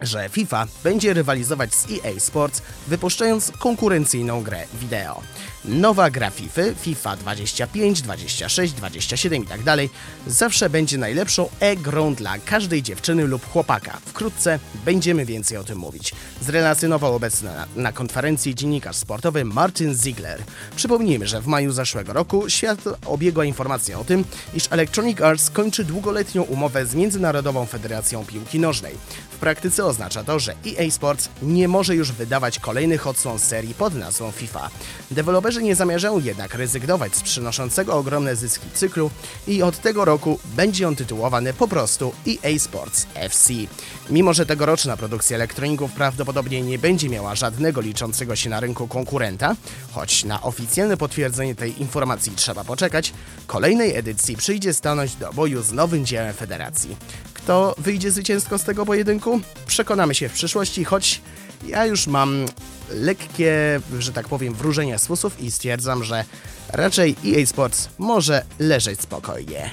że 0.00 0.28
FIFA 0.28 0.66
będzie 0.84 1.14
rywalizować 1.14 1.74
z 1.74 1.86
EA 1.90 2.20
Sports, 2.20 2.62
wypuszczając 2.88 3.52
konkurencyjną 3.58 4.42
grę 4.42 4.64
wideo. 4.80 5.22
Nowa 5.68 6.10
gra 6.10 6.30
FIFA, 6.30 6.62
FIFA 6.80 7.16
25, 7.16 8.02
26, 8.02 8.72
27 8.72 9.42
i 9.42 9.46
tak 9.46 9.62
dalej, 9.62 9.90
zawsze 10.26 10.70
będzie 10.70 10.98
najlepszą 10.98 11.48
e-grą 11.60 12.14
dla 12.14 12.38
każdej 12.38 12.82
dziewczyny 12.82 13.24
lub 13.24 13.50
chłopaka. 13.52 13.98
Wkrótce 14.06 14.58
będziemy 14.84 15.24
więcej 15.24 15.58
o 15.58 15.64
tym 15.64 15.78
mówić. 15.78 16.12
Zrelacjonował 16.40 17.14
obecny 17.14 17.50
na, 17.50 17.66
na 17.82 17.92
konferencji 17.92 18.54
dziennikarz 18.54 18.96
sportowy 18.96 19.44
Martin 19.44 19.94
Ziegler. 19.94 20.42
Przypomnijmy, 20.76 21.26
że 21.26 21.40
w 21.40 21.46
maju 21.46 21.72
zeszłego 21.72 22.12
roku 22.12 22.50
świat 22.50 22.78
obiegła 23.06 23.44
informacja 23.44 23.98
o 23.98 24.04
tym, 24.04 24.24
iż 24.54 24.68
Electronic 24.70 25.20
Arts 25.20 25.50
kończy 25.50 25.84
długoletnią 25.84 26.42
umowę 26.42 26.86
z 26.86 26.94
Międzynarodową 26.94 27.66
Federacją 27.66 28.24
Piłki 28.24 28.60
Nożnej. 28.60 28.94
W 29.30 29.38
praktyce 29.38 29.84
oznacza 29.84 30.24
to, 30.24 30.38
że 30.38 30.54
EA 30.66 30.90
Sports 30.90 31.28
nie 31.42 31.68
może 31.68 31.96
już 31.96 32.12
wydawać 32.12 32.58
kolejnych 32.58 33.06
odsłon 33.06 33.38
serii 33.38 33.74
pod 33.74 33.94
nazwą 33.94 34.30
FIFA. 34.30 34.70
Deweloperzy 35.10 35.55
nie 35.62 35.74
zamierzają 35.74 36.20
jednak 36.20 36.54
rezygnować 36.54 37.16
z 37.16 37.22
przynoszącego 37.22 37.98
ogromne 37.98 38.36
zyski 38.36 38.66
cyklu 38.74 39.10
i 39.46 39.62
od 39.62 39.78
tego 39.78 40.04
roku 40.04 40.38
będzie 40.44 40.88
on 40.88 40.96
tytułowany 40.96 41.52
po 41.54 41.68
prostu 41.68 42.12
EA 42.28 42.58
Sports 42.58 43.06
FC. 43.14 43.52
Mimo, 44.10 44.34
że 44.34 44.46
tegoroczna 44.46 44.96
produkcja 44.96 45.36
elektroników 45.36 45.92
prawdopodobnie 45.92 46.62
nie 46.62 46.78
będzie 46.78 47.08
miała 47.08 47.34
żadnego 47.34 47.80
liczącego 47.80 48.36
się 48.36 48.50
na 48.50 48.60
rynku 48.60 48.88
konkurenta, 48.88 49.56
choć 49.92 50.24
na 50.24 50.42
oficjalne 50.42 50.96
potwierdzenie 50.96 51.54
tej 51.54 51.80
informacji 51.80 52.32
trzeba 52.36 52.64
poczekać, 52.64 53.12
kolejnej 53.46 53.96
edycji 53.96 54.36
przyjdzie 54.36 54.74
stanąć 54.74 55.14
do 55.14 55.32
boju 55.32 55.62
z 55.62 55.72
nowym 55.72 56.06
dziełem 56.06 56.34
federacji. 56.34 56.96
Kto 57.34 57.74
wyjdzie 57.78 58.10
zwycięsko 58.10 58.58
z 58.58 58.64
tego 58.64 58.86
pojedynku? 58.86 59.40
Przekonamy 59.66 60.14
się 60.14 60.28
w 60.28 60.32
przyszłości, 60.32 60.84
choć 60.84 61.20
ja 61.66 61.86
już 61.86 62.06
mam 62.06 62.46
lekkie, 62.90 63.80
że 63.98 64.12
tak 64.12 64.28
powiem, 64.28 64.54
wróżenia 64.54 64.98
z 64.98 65.06
fusów 65.06 65.40
i 65.40 65.50
stwierdzam, 65.50 66.04
że 66.04 66.24
raczej 66.68 67.16
EA 67.26 67.46
Sports 67.46 67.88
może 67.98 68.44
leżeć 68.58 69.00
spokojnie. 69.00 69.70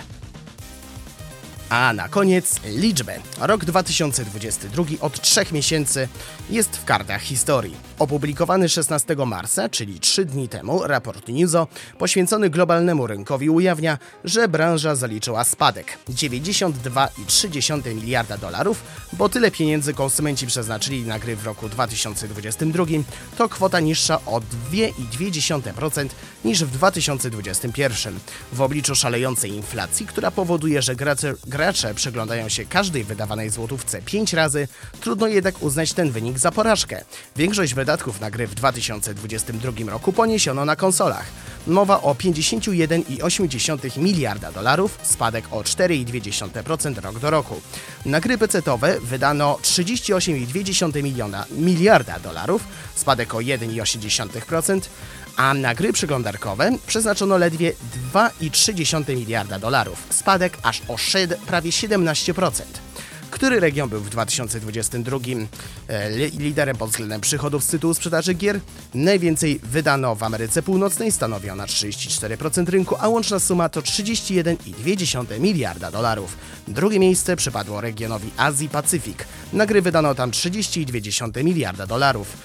A 1.70 1.94
na 1.94 2.10
koniec 2.10 2.60
liczby. 2.66 3.14
Rok 3.40 3.66
2022 3.66 4.84
od 5.02 5.22
trzech 5.22 5.52
miesięcy 5.52 6.08
jest 6.50 6.78
w 6.78 6.86
kartach 6.86 7.22
historii. 7.22 7.76
Opublikowany 8.04 8.70
16 8.70 9.16
marca, 9.26 9.70
czyli 9.70 10.00
3 10.00 10.26
dni 10.26 10.50
temu, 10.50 10.84
raport 10.84 11.28
Newzo 11.28 11.68
poświęcony 11.98 12.50
globalnemu 12.50 13.08
rynkowi 13.08 13.50
ujawnia, 13.50 13.98
że 14.24 14.48
branża 14.48 14.96
zaliczyła 14.96 15.44
spadek 15.44 15.98
92,3 16.10 17.96
miliarda 17.96 18.38
dolarów, 18.38 18.84
bo 19.14 19.30
tyle 19.30 19.52
pieniędzy 19.52 19.94
konsumenci 19.94 20.48
przeznaczyli 20.48 21.04
na 21.04 21.20
gry 21.20 21.36
w 21.36 21.46
roku 21.46 21.70
2022, 21.70 22.86
to 23.38 23.50
kwota 23.50 23.80
niższa 23.80 24.20
o 24.26 24.42
2,2% 24.72 26.10
niż 26.46 26.64
w 26.64 26.72
2021. 26.72 28.20
W 28.54 28.62
obliczu 28.62 28.96
szalejącej 28.96 29.52
inflacji, 29.52 30.06
która 30.06 30.32
powoduje, 30.32 30.82
że 30.82 30.96
gracze, 30.96 31.34
gracze 31.48 31.94
przyglądają 31.94 32.50
się 32.50 32.66
każdej 32.66 33.04
wydawanej 33.04 33.50
złotówce 33.50 34.02
5 34.02 34.34
razy, 34.34 34.68
trudno 35.02 35.28
jednak 35.28 35.62
uznać 35.62 35.94
ten 35.94 36.12
wynik 36.12 36.40
za 36.40 36.52
porażkę. 36.52 37.04
Większość 37.36 37.74
wydatków 37.74 37.93
na 38.22 38.32
gry 38.32 38.48
w 38.48 38.56
2022 38.56 39.92
roku 39.92 40.14
poniesiono 40.14 40.66
na 40.66 40.76
konsolach. 40.76 41.26
Mowa 41.68 42.02
o 42.02 42.14
51,8 42.14 43.98
miliarda 43.98 44.52
dolarów, 44.52 45.00
spadek 45.04 45.46
o 45.52 45.62
4,2% 45.62 47.02
rok 47.02 47.20
do 47.20 47.30
roku. 47.30 47.62
Na 48.06 48.20
gry 48.20 48.38
PC-owe 48.38 49.00
wydano 49.00 49.58
38,2 49.62 51.04
miliona 51.04 51.46
miliarda 51.52 52.20
dolarów, 52.20 52.64
spadek 52.96 53.34
o 53.34 53.38
1,8%, 53.38 54.82
a 55.38 55.54
na 55.54 55.76
gry 55.76 55.94
przeglądarkowe 55.94 56.72
przeznaczono 56.88 57.38
ledwie 57.38 57.74
2,3 58.14 59.16
miliarda 59.16 59.60
dolarów, 59.60 60.04
spadek 60.10 60.58
aż 60.64 60.82
o 60.88 60.96
prawie 61.48 61.72
17%. 61.72 62.62
Który 63.34 63.60
region 63.60 63.90
był 63.90 64.00
w 64.00 64.10
2022 64.10 65.18
e, 65.88 66.10
liderem 66.30 66.78
pod 66.78 66.90
względem 66.90 67.22
przychodów 67.22 67.64
z 67.64 67.68
tytułu 67.68 67.94
sprzedaży 67.94 68.34
gier. 68.34 68.60
Najwięcej 68.94 69.60
wydano 69.64 70.16
w 70.16 70.24
Ameryce 70.24 70.64
Północnej, 70.64 71.12
stanowi 71.12 71.50
ona 71.50 71.66
34% 71.66 72.70
rynku, 72.70 72.96
a 73.00 73.08
łączna 73.08 73.40
suma 73.40 73.70
to 73.70 73.82
31,2 73.82 75.40
miliarda 75.40 75.92
dolarów. 75.92 76.38
Drugie 76.68 77.00
miejsce 77.00 77.36
przypadło 77.36 77.82
regionowi 77.82 78.30
Azji 78.38 78.70
Pacyfik. 78.70 79.26
Na 79.54 79.66
gry 79.66 79.82
wydano 79.82 80.16
tam 80.16 80.32
30,2 80.32 81.44
miliarda 81.44 81.88
dolarów. 81.88 82.38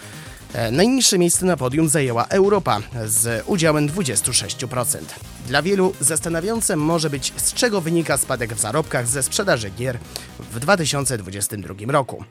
E, 0.53 0.71
najniższe 0.71 1.19
miejsce 1.19 1.47
na 1.47 1.57
podium 1.57 1.89
zajęła 1.89 2.25
Europa 2.25 2.81
z 3.07 3.43
udziałem 3.47 3.89
26%. 3.89 4.99
Dla 5.47 5.63
wielu 5.63 5.93
zastanawiające 6.01 6.77
może 6.77 7.11
być, 7.11 7.33
z 7.37 7.55
czego 7.55 7.81
wynika 7.81 8.17
spadek 8.17 8.55
w 8.55 8.61
zarobkach 8.61 9.09
ze 9.09 9.23
sprzedaży 9.23 9.71
gier 9.71 9.99
w 10.53 10.61
2022 10.61 11.75
roku. 11.89 12.25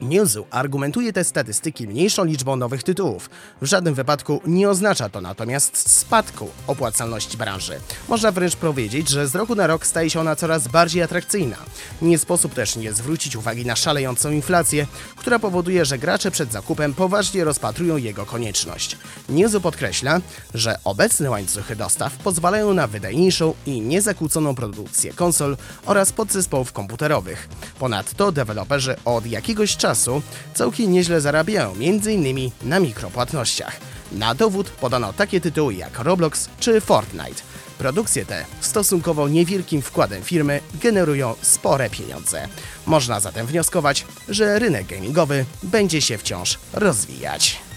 Newsu 0.00 0.46
argumentuje 0.50 1.12
te 1.12 1.24
statystyki 1.24 1.88
mniejszą 1.88 2.24
liczbą 2.24 2.56
nowych 2.56 2.82
tytułów. 2.82 3.30
W 3.62 3.66
żadnym 3.66 3.94
wypadku 3.94 4.40
nie 4.46 4.68
oznacza 4.68 5.08
to 5.08 5.20
natomiast 5.20 5.90
spadku 5.90 6.50
opłacalności 6.66 7.36
branży. 7.36 7.80
Można 8.08 8.32
wręcz 8.32 8.56
powiedzieć, 8.56 9.08
że 9.08 9.28
z 9.28 9.34
roku 9.34 9.54
na 9.54 9.66
rok 9.66 9.86
staje 9.86 10.10
się 10.10 10.20
ona 10.20 10.36
coraz 10.36 10.68
bardziej 10.68 11.02
atrakcyjna. 11.02 11.56
Nie 12.02 12.18
sposób 12.18 12.54
też 12.54 12.76
nie 12.76 12.92
zwrócić 12.92 13.36
uwagi 13.36 13.66
na 13.66 13.76
szalejącą 13.76 14.30
inflację, 14.30 14.86
która 15.16 15.38
powoduje, 15.38 15.84
że 15.84 15.98
gracze 15.98 16.30
przed 16.30 16.52
zakupem 16.52 16.94
poważnie 16.94 17.44
rozpatrują 17.44 17.96
jego 17.96 18.26
konieczność. 18.26 18.96
Newsu 19.28 19.60
podkreśla, 19.60 20.20
że 20.54 20.78
obecne 20.84 21.30
łańcuchy 21.30 21.76
dostaw 21.76 22.16
pozwalają 22.16 22.74
na 22.74 22.86
wydajniejszą 22.86 23.54
i 23.66 23.80
niezakłóconą 23.80 24.54
produkcję 24.54 25.12
konsol 25.12 25.56
oraz 25.86 26.12
podzespołów 26.12 26.72
komputerowych. 26.72 27.48
Ponadto 27.78 28.32
deweloperzy 28.32 28.96
od 29.04 29.26
jakiegoś 29.26 29.76
czasu 29.76 29.87
czasu 29.88 30.22
całkiem 30.54 30.92
nieźle 30.92 31.20
zarabiają, 31.20 31.72
m.in. 31.72 32.50
na 32.62 32.80
mikropłatnościach. 32.80 33.76
Na 34.12 34.34
dowód 34.34 34.70
podano 34.70 35.12
takie 35.12 35.40
tytuły 35.40 35.74
jak 35.74 35.98
Roblox 35.98 36.48
czy 36.60 36.80
Fortnite. 36.80 37.42
Produkcje 37.78 38.26
te 38.26 38.44
stosunkowo 38.60 39.28
niewielkim 39.28 39.82
wkładem 39.82 40.22
firmy 40.22 40.60
generują 40.82 41.34
spore 41.42 41.90
pieniądze. 41.90 42.48
Można 42.86 43.20
zatem 43.20 43.46
wnioskować, 43.46 44.04
że 44.28 44.58
rynek 44.58 44.86
gamingowy 44.86 45.44
będzie 45.62 46.00
się 46.00 46.18
wciąż 46.18 46.58
rozwijać. 46.72 47.67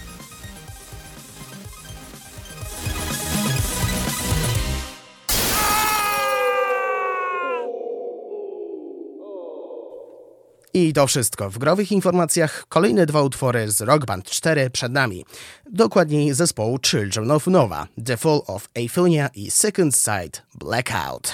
I 10.74 10.92
to 10.92 11.06
wszystko. 11.06 11.50
W 11.50 11.58
growych 11.58 11.92
informacjach 11.92 12.64
kolejne 12.68 13.06
dwa 13.06 13.22
utwory 13.22 13.70
z 13.70 13.80
Rock 13.80 14.04
Band 14.06 14.24
4 14.24 14.70
przed 14.70 14.92
nami. 14.92 15.24
Dokładniej 15.70 16.34
zespołu 16.34 16.78
Children 16.86 17.30
of 17.30 17.46
Nova, 17.46 17.86
The 18.04 18.16
Fall 18.16 18.42
of 18.46 18.68
Aphonia 18.84 19.28
i 19.34 19.50
Second 19.50 19.96
Sight 19.96 20.42
Blackout. 20.54 21.32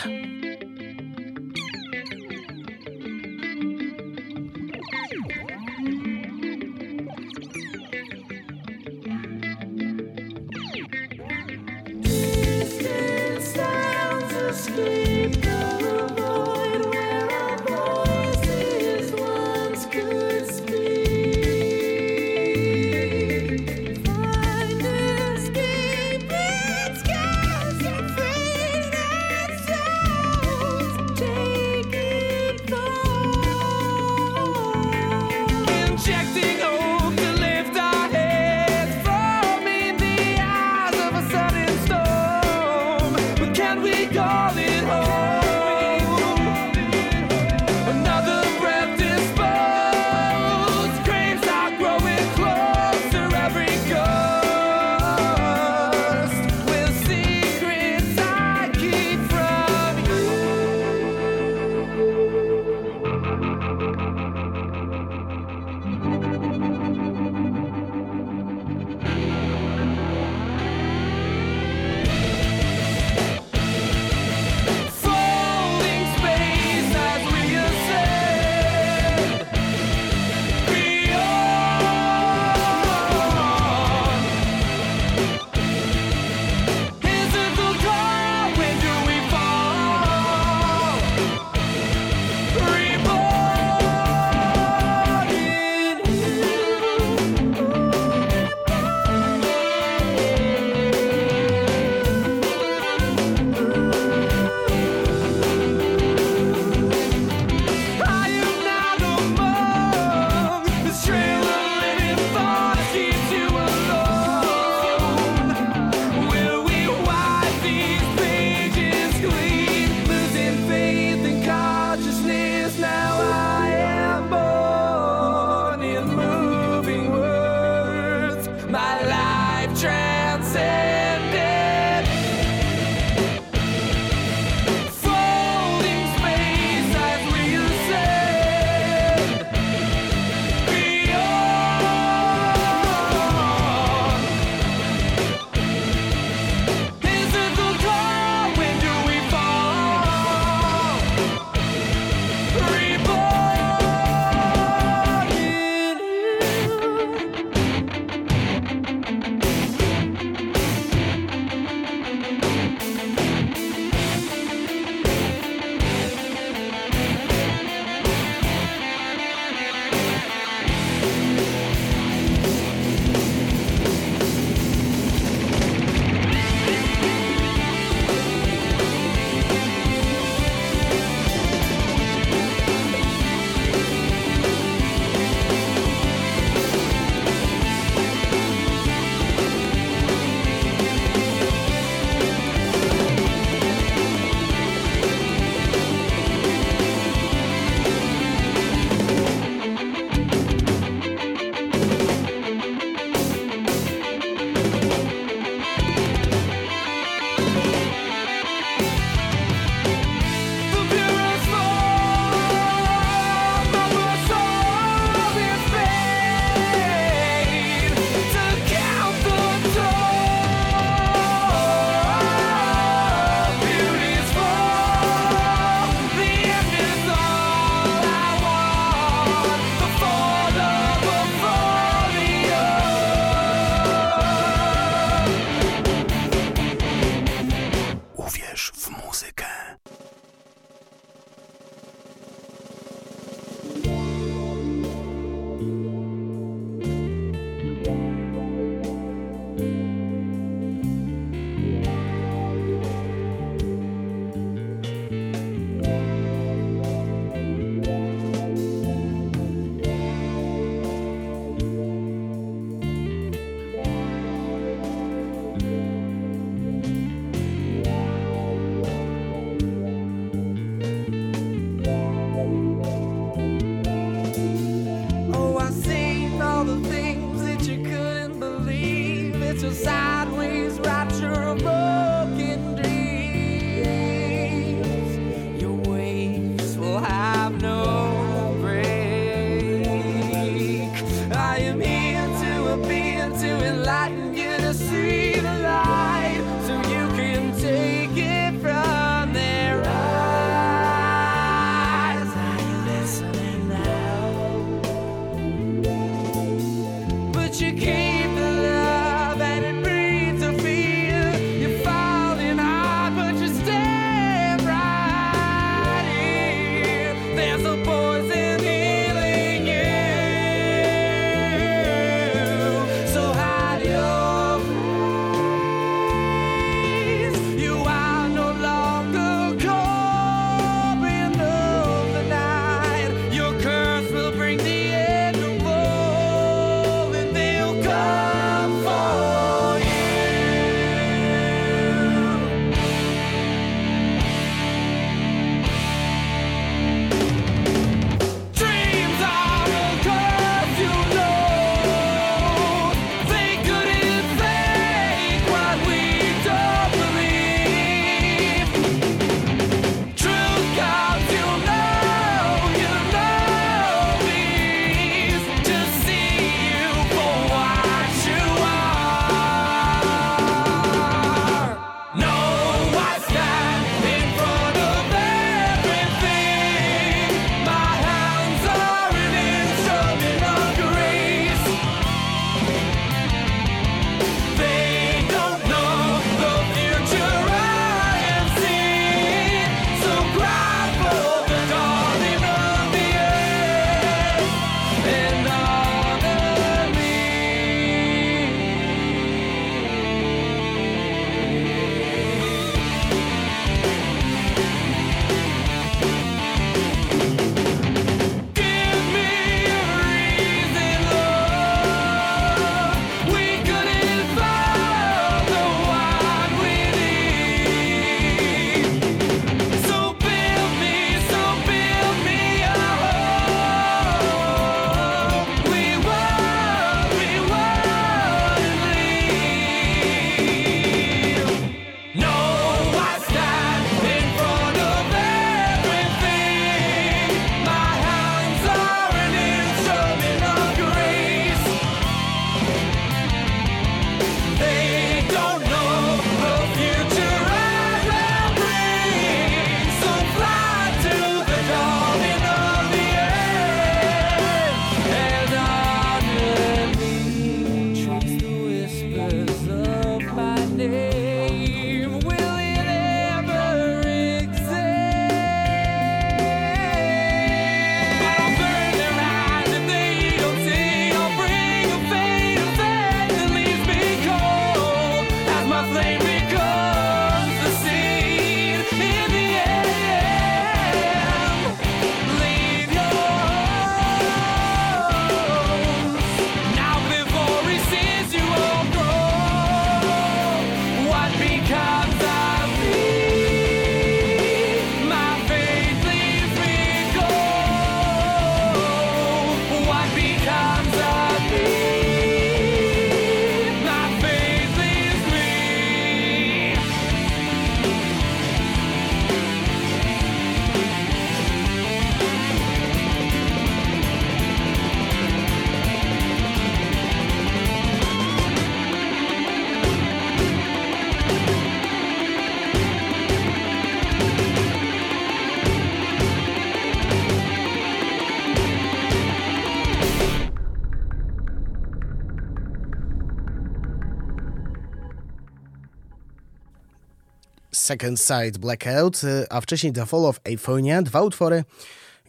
Second 537.89 538.21
Side 538.21 538.59
Blackout, 538.59 539.25
y, 539.25 539.47
a 539.51 539.61
wcześniej 539.61 539.93
The 539.93 540.07
Fall 540.07 540.27
of 540.27 540.41
Aphonia, 540.55 541.03
dwa 541.03 541.23
utwory 541.23 541.65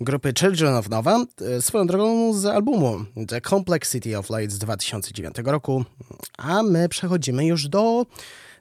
grupy 0.02 0.34
Children 0.34 0.76
of 0.76 0.90
Nova, 0.90 1.26
y, 1.58 1.62
swoją 1.62 1.88
drogą 1.88 2.34
z 2.34 2.46
albumu 2.46 3.06
The 3.28 3.42
Complexity 3.42 4.18
of 4.18 4.30
Light 4.30 4.52
z 4.52 4.58
2009 4.58 5.36
roku, 5.46 5.86
a 6.38 6.64
my 6.64 6.90
przechodzimy 6.90 7.46
już 7.46 7.68
do 7.68 8.06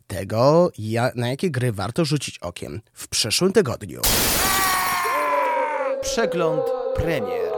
tego, 0.07 0.73
na 1.15 1.29
jakie 1.29 1.51
gry 1.51 1.73
warto 1.73 2.05
rzucić 2.05 2.39
okiem 2.39 2.81
w 2.93 3.09
przyszłym 3.09 3.53
tygodniu. 3.53 4.01
Przegląd 6.03 6.63
premier. 6.97 7.58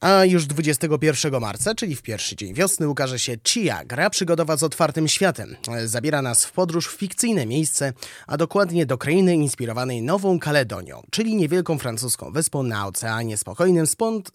A 0.00 0.24
już 0.24 0.46
21 0.46 1.40
marca, 1.40 1.74
czyli 1.74 1.96
w 1.96 2.02
pierwszy 2.02 2.36
dzień 2.36 2.54
wiosny, 2.54 2.88
ukaże 2.88 3.18
się 3.18 3.36
Chia, 3.44 3.84
gra 3.84 4.10
przygodowa 4.10 4.56
z 4.56 4.62
otwartym 4.62 5.08
światem. 5.08 5.56
Zabiera 5.84 6.22
nas 6.22 6.44
w 6.44 6.52
podróż 6.52 6.88
w 6.88 6.96
fikcyjne 6.96 7.46
miejsce, 7.46 7.92
a 8.26 8.36
dokładnie 8.36 8.86
do 8.86 8.98
krainy 8.98 9.34
inspirowanej 9.34 10.02
Nową 10.02 10.38
Kaledonią, 10.38 11.02
czyli 11.10 11.36
niewielką 11.36 11.78
francuską 11.78 12.32
wyspą 12.32 12.62
na 12.62 12.86
Oceanie 12.86 13.36
Spokojnym, 13.36 13.86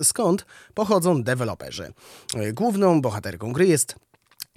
skąd 0.03 0.45
pochodzą 0.74 1.24
deweloperzy. 1.24 1.93
Główną 2.53 3.01
bohaterką 3.01 3.53
gry 3.53 3.68
jest 3.68 3.95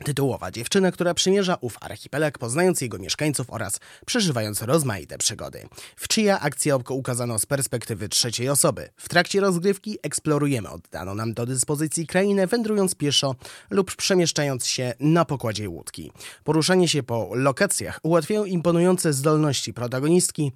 Tytułowa 0.05 0.51
dziewczyna, 0.51 0.93
która 0.93 1.15
przymierza 1.15 1.57
ów 1.61 1.77
archipelag, 1.81 2.39
poznając 2.39 2.81
jego 2.81 2.99
mieszkańców 2.99 3.47
oraz 3.51 3.81
przeżywając 4.07 4.63
rozmaite 4.63 5.19
przygody. 5.19 5.69
W 5.97 6.09
czyja 6.09 6.41
akcja 6.41 6.77
ukazano 6.77 7.39
z 7.39 7.47
perspektywy 7.47 8.09
trzeciej 8.09 8.49
osoby. 8.49 8.89
W 8.97 9.09
trakcie 9.09 9.41
rozgrywki 9.41 9.99
eksplorujemy 10.03 10.69
oddaną 10.69 11.15
nam 11.15 11.35
do 11.35 11.47
dyspozycji 11.47 12.07
krainę, 12.07 12.47
wędrując 12.47 12.95
pieszo 12.95 13.35
lub 13.71 13.97
przemieszczając 13.97 14.67
się 14.67 14.95
na 15.01 15.25
pokładzie 15.25 15.69
łódki. 15.69 16.13
Poruszanie 16.45 16.89
się 16.89 17.03
po 17.03 17.31
lokacjach 17.35 18.01
ułatwiają 18.03 18.45
imponujące 18.45 19.13
zdolności 19.13 19.75
protagonistki, 19.75 20.53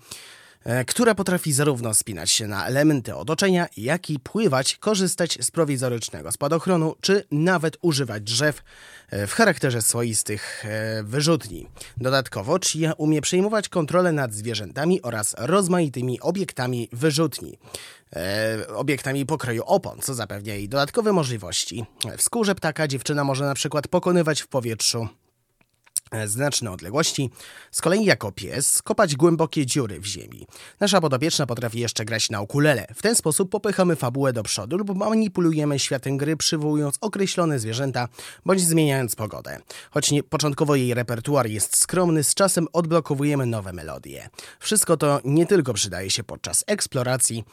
która 0.87 1.15
potrafi 1.15 1.53
zarówno 1.53 1.95
spinać 1.95 2.31
się 2.31 2.47
na 2.47 2.67
elementy 2.67 3.15
otoczenia, 3.15 3.67
jak 3.77 4.11
i 4.11 4.19
pływać, 4.19 4.77
korzystać 4.77 5.39
z 5.41 5.51
prowizorycznego 5.51 6.33
spadochronu, 6.33 6.95
czy 7.01 7.25
nawet 7.31 7.77
używać 7.81 8.23
drzew 8.23 8.63
e, 9.11 9.27
w 9.27 9.33
charakterze 9.33 9.83
swoistych 9.83 10.65
e, 10.65 11.03
wyrzutni. 11.03 11.67
Dodatkowo 11.97 12.59
Chia 12.59 12.93
umie 12.93 13.21
przejmować 13.21 13.69
kontrolę 13.69 14.13
nad 14.13 14.35
zwierzętami 14.35 15.03
oraz 15.03 15.35
rozmaitymi 15.39 16.21
obiektami 16.21 16.89
wyrzutni. 16.93 17.59
E, 18.17 18.67
obiektami 18.69 19.27
pokroju 19.27 19.63
opon, 19.67 19.99
co 20.01 20.15
zapewnia 20.15 20.55
jej 20.55 20.69
dodatkowe 20.69 21.13
możliwości. 21.13 21.85
W 22.19 22.23
skórze 22.23 22.55
ptaka 22.55 22.89
dziewczyna 22.89 23.25
może 23.25 23.45
na 23.45 23.55
przykład 23.55 23.89
pokonywać 23.89 24.41
w 24.41 24.49
powietrzu 24.49 25.03
e, 25.03 25.22
znaczne 26.27 26.71
odległości. 26.71 27.31
Z 27.71 27.81
kolei 27.81 28.05
jako 28.05 28.33
pies 28.33 28.83
kopać 28.83 29.17
głębokie 29.17 29.67
dziury 29.67 30.01
w 30.01 30.07
ziemi. 30.07 30.47
Nasza 30.81 31.01
podopieczna 31.01 31.47
potrafi 31.47 31.81
jeszcze 31.81 32.05
grać 32.05 32.31
na 32.31 32.41
ukulele. 32.41 32.87
W 32.95 33.03
ten 33.03 33.15
sposób 33.15 33.51
popychamy 33.51 33.97
fabułę 33.97 34.33
do 34.33 34.43
przodu 34.43 34.79
lub 34.79 34.97
manipulujemy 34.97 35.79
światem 35.79 36.17
gry, 36.17 36.37
przywołując 36.37 36.99
określone 37.01 37.59
zwierzęta 37.59 38.09
bądź 38.47 38.61
zmieniając 38.61 39.17
pogodę. 39.17 39.59
Choć 39.91 40.11
nie, 40.11 40.23
początkowo 40.23 40.77
jej 40.77 40.95
repertuar 40.95 41.47
jest 41.47 41.77
skromny, 41.77 42.25
z 42.25 42.35
czasem 42.35 42.67
odblokowujemy 42.73 43.47
nowe 43.47 43.73
melodie. 43.73 44.29
Wszystko 44.59 44.97
to 44.97 45.21
nie 45.25 45.47
tylko 45.47 45.75
przydaje 45.75 46.11
się 46.11 46.25
podczas 46.25 46.65
eksploracji, 46.67 47.45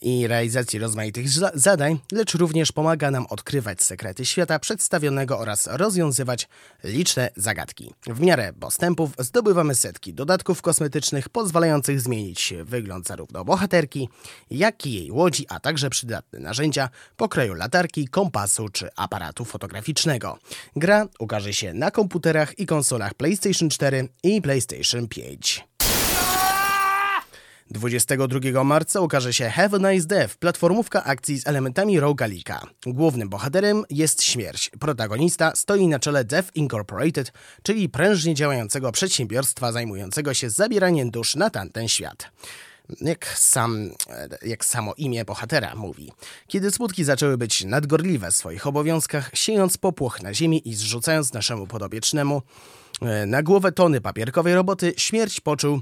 i 0.00 0.26
realizacji 0.26 0.78
rozmaitych 0.78 1.26
zadań, 1.54 1.98
lecz 2.12 2.34
również 2.34 2.72
pomaga 2.72 3.10
nam 3.10 3.26
odkrywać 3.26 3.82
sekrety 3.82 4.24
świata 4.24 4.58
przedstawionego 4.58 5.38
oraz 5.38 5.66
rozwiązywać 5.66 6.48
liczne 6.84 7.30
zagadki. 7.36 7.94
W 8.06 8.20
miarę 8.20 8.52
postępów 8.60 9.10
zdobywamy 9.18 9.74
setki 9.74 10.14
dodatków 10.14 10.62
kosmetycznych 10.62 11.28
pozwalających 11.28 12.00
zmienić 12.00 12.54
wygląd 12.64 13.06
zarówno 13.06 13.44
bohaterki, 13.44 14.08
jak 14.50 14.86
i 14.86 14.92
jej 14.92 15.10
łodzi, 15.10 15.46
a 15.48 15.60
także 15.60 15.90
przydatne 15.90 16.38
narzędzia 16.38 16.88
pokroju 17.16 17.54
latarki, 17.54 18.08
kompasu 18.08 18.68
czy 18.68 18.88
aparatu 18.96 19.44
fotograficznego. 19.44 20.38
Gra 20.76 21.06
ukaże 21.18 21.52
się 21.52 21.74
na 21.74 21.90
komputerach 21.90 22.58
i 22.58 22.66
konsolach 22.66 23.14
PlayStation 23.14 23.70
4 23.70 24.08
i 24.22 24.42
PlayStation 24.42 25.08
5. 25.08 25.71
22 27.72 28.64
marca 28.64 29.00
ukaże 29.00 29.32
się 29.32 29.50
Have 29.50 29.76
a 29.76 29.92
Nice 29.92 30.06
Death, 30.06 30.36
platformówka 30.36 31.04
akcji 31.04 31.38
z 31.38 31.46
elementami 31.46 32.00
rogalika. 32.00 32.66
Głównym 32.86 33.28
bohaterem 33.28 33.84
jest 33.90 34.22
śmierć. 34.22 34.70
Protagonista 34.80 35.52
stoi 35.56 35.88
na 35.88 35.98
czele 35.98 36.24
Death 36.24 36.48
Incorporated, 36.54 37.32
czyli 37.62 37.88
prężnie 37.88 38.34
działającego 38.34 38.92
przedsiębiorstwa 38.92 39.72
zajmującego 39.72 40.34
się 40.34 40.50
zabieraniem 40.50 41.10
dusz 41.10 41.36
na 41.36 41.50
tamten 41.50 41.88
świat. 41.88 42.30
Jak, 43.00 43.38
sam, 43.38 43.90
jak 44.42 44.64
samo 44.64 44.94
imię 44.96 45.24
bohatera 45.24 45.74
mówi. 45.74 46.12
Kiedy 46.46 46.70
smutki 46.70 47.04
zaczęły 47.04 47.38
być 47.38 47.64
nadgorliwe 47.64 48.30
w 48.30 48.36
swoich 48.36 48.66
obowiązkach, 48.66 49.30
siejąc 49.34 49.78
popłoch 49.78 50.22
na 50.22 50.34
ziemi 50.34 50.68
i 50.68 50.74
zrzucając 50.74 51.32
naszemu 51.32 51.66
podobiecznemu 51.66 52.42
e, 53.02 53.26
na 53.26 53.42
głowę 53.42 53.72
tony 53.72 54.00
papierkowej 54.00 54.54
roboty, 54.54 54.94
śmierć 54.96 55.40
poczuł 55.40 55.80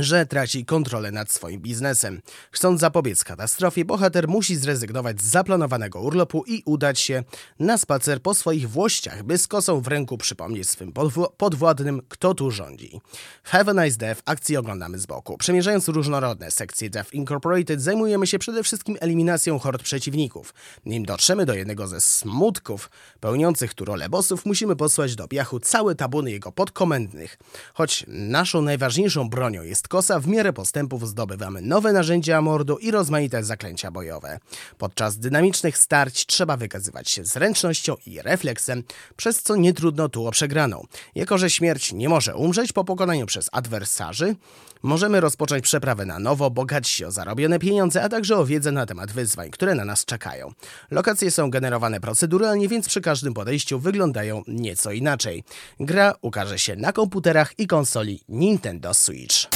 że 0.00 0.26
traci 0.26 0.64
kontrolę 0.64 1.12
nad 1.12 1.32
swoim 1.32 1.60
biznesem. 1.60 2.20
Chcąc 2.50 2.80
zapobiec 2.80 3.24
katastrofie, 3.24 3.84
bohater 3.84 4.28
musi 4.28 4.56
zrezygnować 4.56 5.20
z 5.20 5.24
zaplanowanego 5.24 6.00
urlopu 6.00 6.44
i 6.46 6.62
udać 6.64 7.00
się 7.00 7.24
na 7.58 7.78
spacer 7.78 8.22
po 8.22 8.34
swoich 8.34 8.70
włościach, 8.70 9.22
by 9.22 9.38
z 9.38 9.46
kosą 9.46 9.80
w 9.80 9.86
ręku 9.86 10.18
przypomnieć 10.18 10.70
swym 10.70 10.92
podwładnym, 11.36 12.02
kto 12.08 12.34
tu 12.34 12.50
rządzi. 12.50 13.00
W 13.42 13.50
Have 13.50 13.70
a 13.70 13.84
Nice 13.84 13.98
Death 13.98 14.22
akcji 14.24 14.56
oglądamy 14.56 14.98
z 14.98 15.06
boku. 15.06 15.38
Przemierzając 15.38 15.88
różnorodne 15.88 16.50
sekcje 16.50 16.90
Death 16.90 17.14
Incorporated, 17.14 17.82
zajmujemy 17.82 18.26
się 18.26 18.38
przede 18.38 18.62
wszystkim 18.62 18.96
eliminacją 19.00 19.58
hord 19.58 19.82
przeciwników. 19.82 20.54
Nim 20.86 21.04
dotrzemy 21.04 21.46
do 21.46 21.54
jednego 21.54 21.86
ze 21.86 22.00
smutków 22.00 22.90
pełniących 23.20 23.74
tu 23.74 23.84
rolę 23.84 24.08
bossów, 24.08 24.46
musimy 24.46 24.76
posłać 24.76 25.16
do 25.16 25.28
piachu 25.28 25.60
całe 25.60 25.94
tabuny 25.94 26.30
jego 26.30 26.52
podkomendnych. 26.52 27.38
Choć 27.74 28.04
naszą 28.08 28.62
najważniejszą 28.62 29.30
bronią 29.30 29.62
jest 29.62 29.87
kosa, 29.88 30.20
w 30.20 30.26
miarę 30.26 30.52
postępów 30.52 31.08
zdobywamy 31.08 31.62
nowe 31.62 31.92
narzędzia 31.92 32.42
mordu 32.42 32.78
i 32.78 32.90
rozmaite 32.90 33.44
zaklęcia 33.44 33.90
bojowe. 33.90 34.38
Podczas 34.78 35.18
dynamicznych 35.18 35.78
starć 35.78 36.26
trzeba 36.26 36.56
wykazywać 36.56 37.10
się 37.10 37.24
zręcznością 37.24 37.96
i 38.06 38.22
refleksem, 38.22 38.82
przez 39.16 39.42
co 39.42 39.56
nie 39.56 39.72
trudno 39.72 40.08
tu 40.08 40.26
o 40.26 40.30
przegraną. 40.30 40.86
Jako, 41.14 41.38
że 41.38 41.50
śmierć 41.50 41.92
nie 41.92 42.08
może 42.08 42.36
umrzeć 42.36 42.72
po 42.72 42.84
pokonaniu 42.84 43.26
przez 43.26 43.48
adwersarzy, 43.52 44.36
możemy 44.82 45.20
rozpocząć 45.20 45.64
przeprawę 45.64 46.06
na 46.06 46.18
nowo, 46.18 46.50
bogacić 46.50 46.94
się 46.94 47.06
o 47.06 47.10
zarobione 47.10 47.58
pieniądze, 47.58 48.02
a 48.02 48.08
także 48.08 48.36
o 48.36 48.46
wiedzę 48.46 48.72
na 48.72 48.86
temat 48.86 49.12
wyzwań, 49.12 49.50
które 49.50 49.74
na 49.74 49.84
nas 49.84 50.04
czekają. 50.04 50.52
Lokacje 50.90 51.30
są 51.30 51.50
generowane 51.50 52.00
proceduralnie, 52.00 52.68
więc 52.68 52.88
przy 52.88 53.00
każdym 53.00 53.34
podejściu 53.34 53.78
wyglądają 53.78 54.42
nieco 54.48 54.92
inaczej. 54.92 55.44
Gra 55.80 56.14
ukaże 56.20 56.58
się 56.58 56.76
na 56.76 56.92
komputerach 56.92 57.58
i 57.58 57.66
konsoli 57.66 58.20
Nintendo 58.28 58.94
Switch. 58.94 59.48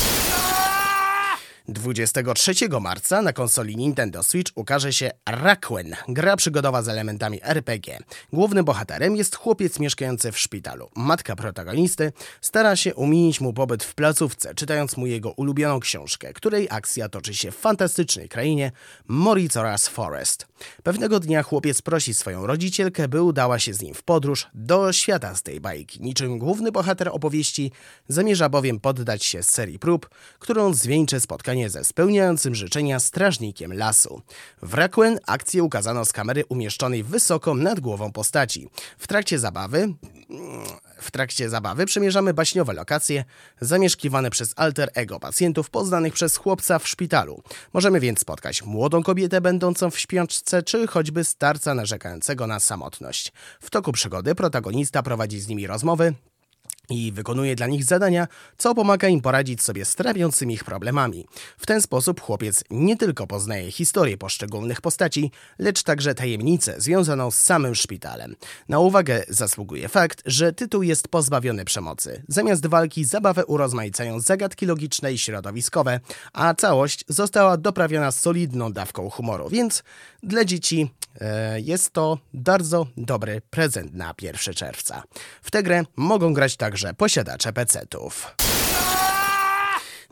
23 1.69 2.53
marca 2.81 3.23
na 3.23 3.33
konsoli 3.33 3.77
Nintendo 3.77 4.23
Switch 4.23 4.53
ukaże 4.55 4.93
się 4.93 5.11
Rakuen, 5.29 5.97
gra 6.09 6.37
przygodowa 6.37 6.83
z 6.83 6.89
elementami 6.89 7.39
RPG. 7.43 7.99
Głównym 8.33 8.65
bohaterem 8.65 9.17
jest 9.17 9.37
chłopiec 9.37 9.79
mieszkający 9.79 10.33
w 10.33 10.39
szpitalu. 10.39 10.91
Matka 10.97 11.37
protagonisty 11.37 12.13
stara 12.41 12.77
się 12.77 12.95
umienić 12.95 13.41
mu 13.41 13.53
pobyt 13.53 13.85
w 13.85 13.95
placówce, 13.95 14.55
czytając 14.55 14.97
mu 14.97 15.07
jego 15.07 15.31
ulubioną 15.31 15.81
książkę, 15.81 16.33
której 16.33 16.69
akcja 16.71 17.09
toczy 17.09 17.35
się 17.35 17.51
w 17.51 17.57
fantastycznej 17.57 18.29
krainie 18.29 18.73
Morizora's 19.09 19.91
Forest. 19.91 20.47
Pewnego 20.83 21.21
dnia 21.21 21.43
chłopiec 21.43 21.83
prosi 21.83 22.15
swoją 22.15 22.47
rodzicielkę, 22.47 23.09
by 23.09 23.23
udała 23.23 23.59
się 23.59 23.75
z 23.75 23.83
nim 23.83 23.95
w 23.95 24.03
podróż 24.03 24.47
do 24.55 24.93
świata 24.93 25.35
z 25.35 25.43
tej 25.43 25.61
bajki. 25.61 26.03
Niczym 26.03 26.39
główny 26.39 26.73
bohater 26.73 27.09
opowieści 27.09 27.73
zamierza 28.09 28.49
bowiem 28.49 28.81
poddać 28.81 29.25
się 29.25 29.43
serii 29.43 29.79
prób, 29.79 30.09
którą 30.39 30.75
zwieńczy 30.75 31.21
spotkanie 31.21 31.52
spotkanie 31.53 31.71
ze 31.71 31.85
spełniającym 31.85 32.55
życzenia 32.55 33.01
strażnikiem 33.01 33.73
lasu. 33.73 34.23
W 34.63 34.75
Requiem 34.75 35.19
akcję 35.27 35.63
ukazano 35.63 36.05
z 36.05 36.13
kamery 36.13 36.45
umieszczonej 36.49 37.05
wysoko 37.05 37.55
nad 37.55 37.81
głową 37.81 38.13
postaci. 38.13 38.69
W 38.99 39.07
trakcie 39.07 39.39
zabawy 39.39 39.95
w 41.01 41.11
trakcie 41.11 41.49
zabawy 41.49 41.87
przemierzamy 41.87 42.35
baśniowe 42.35 42.73
lokacje 42.73 43.25
zamieszkiwane 43.61 44.31
przez 44.31 44.53
alter 44.57 44.91
ego 44.95 45.21
pacjentów 45.21 45.71
poznanych 45.71 46.15
przez 46.15 46.37
chłopca 46.37 46.79
w 46.79 46.89
szpitalu. 46.89 47.43
Możemy 47.73 48.01
więc 48.01 48.21
spotkać 48.21 48.63
młodą 48.63 49.03
kobietę 49.03 49.41
będącą 49.41 49.91
w 49.91 49.99
śpiączce, 49.99 50.63
czy 50.63 50.87
choćby 50.87 51.25
starca 51.25 51.75
narzekającego 51.75 52.47
na 52.47 52.61
samotność. 52.61 53.33
W 53.61 53.71
toku 53.71 53.93
przygody 53.93 54.35
protagonista 54.35 55.03
prowadzi 55.03 55.41
z 55.41 55.49
nimi 55.49 55.67
rozmowy, 55.67 56.15
i 56.91 57.13
wykonuje 57.13 57.57
dla 57.57 57.67
nich 57.67 57.85
zadania, 57.85 58.29
co 58.59 58.75
pomaga 58.75 59.09
im 59.09 59.21
poradzić 59.21 59.63
sobie 59.63 59.85
z 59.85 59.95
trapiącymi 59.95 60.55
ich 60.55 60.65
problemami. 60.65 61.27
W 61.59 61.67
ten 61.67 61.83
sposób 61.83 62.21
chłopiec 62.21 62.65
nie 62.71 62.97
tylko 62.97 63.27
poznaje 63.27 63.73
historię 63.73 64.19
poszczególnych 64.19 64.81
postaci, 64.81 65.31
lecz 65.59 65.83
także 65.83 66.15
tajemnicę 66.15 66.81
związaną 66.81 67.31
z 67.31 67.39
samym 67.39 67.75
szpitalem. 67.75 68.37
Na 68.69 68.79
uwagę 68.79 69.25
zasługuje 69.29 69.89
fakt, 69.89 70.23
że 70.27 70.53
tytuł 70.53 70.83
jest 70.83 71.09
pozbawiony 71.09 71.65
przemocy. 71.65 72.23
Zamiast 72.29 72.67
walki 72.67 73.05
zabawę 73.05 73.47
urozmaicają 73.47 74.21
zagadki 74.21 74.67
logiczne 74.67 75.13
i 75.13 75.19
środowiskowe, 75.19 76.01
a 76.33 76.55
całość 76.55 77.05
została 77.09 77.57
doprawiona 77.57 78.11
solidną 78.11 78.73
dawką 78.73 79.11
humoru, 79.11 79.49
więc 79.49 79.83
dla 80.23 80.45
dzieci 80.45 80.91
e, 81.21 81.61
jest 81.61 81.93
to 81.93 82.19
bardzo 82.35 82.87
dobry 82.97 83.41
prezent 83.51 83.95
na 83.95 84.15
1 84.23 84.55
czerwca. 84.55 85.03
W 85.43 85.51
tę 85.51 85.63
grę 85.63 85.83
mogą 85.97 86.35
grać 86.35 86.57
także 86.57 86.95
posiadacze 86.95 87.53
PC-ów. 87.53 88.35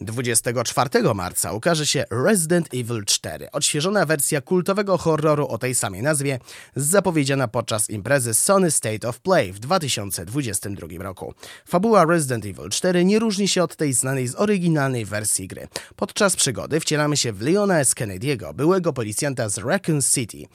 24 0.00 1.14
marca 1.14 1.52
ukaże 1.52 1.86
się 1.86 2.04
Resident 2.10 2.74
Evil 2.74 3.04
4, 3.04 3.50
odświeżona 3.50 4.06
wersja 4.06 4.40
kultowego 4.40 4.98
horroru 4.98 5.46
o 5.46 5.58
tej 5.58 5.74
samej 5.74 6.02
nazwie, 6.02 6.38
zapowiedziana 6.76 7.48
podczas 7.48 7.90
imprezy 7.90 8.34
Sony 8.34 8.70
State 8.70 9.08
of 9.08 9.20
Play 9.20 9.52
w 9.52 9.58
2022 9.58 10.86
roku. 10.98 11.34
Fabuła 11.66 12.04
Resident 12.04 12.46
Evil 12.46 12.70
4 12.70 13.04
nie 13.04 13.18
różni 13.18 13.48
się 13.48 13.62
od 13.62 13.76
tej 13.76 13.92
znanej 13.92 14.28
z 14.28 14.34
oryginalnej 14.34 15.04
wersji 15.04 15.48
gry. 15.48 15.68
Podczas 15.96 16.36
przygody 16.36 16.80
wcielamy 16.80 17.16
się 17.16 17.32
w 17.32 17.42
Leona 17.42 17.80
S. 17.80 17.94
Kennedy'ego, 17.94 18.54
byłego 18.54 18.92
policjanta 18.92 19.48
z 19.48 19.58
Raccoon 19.58 20.02
City 20.02 20.46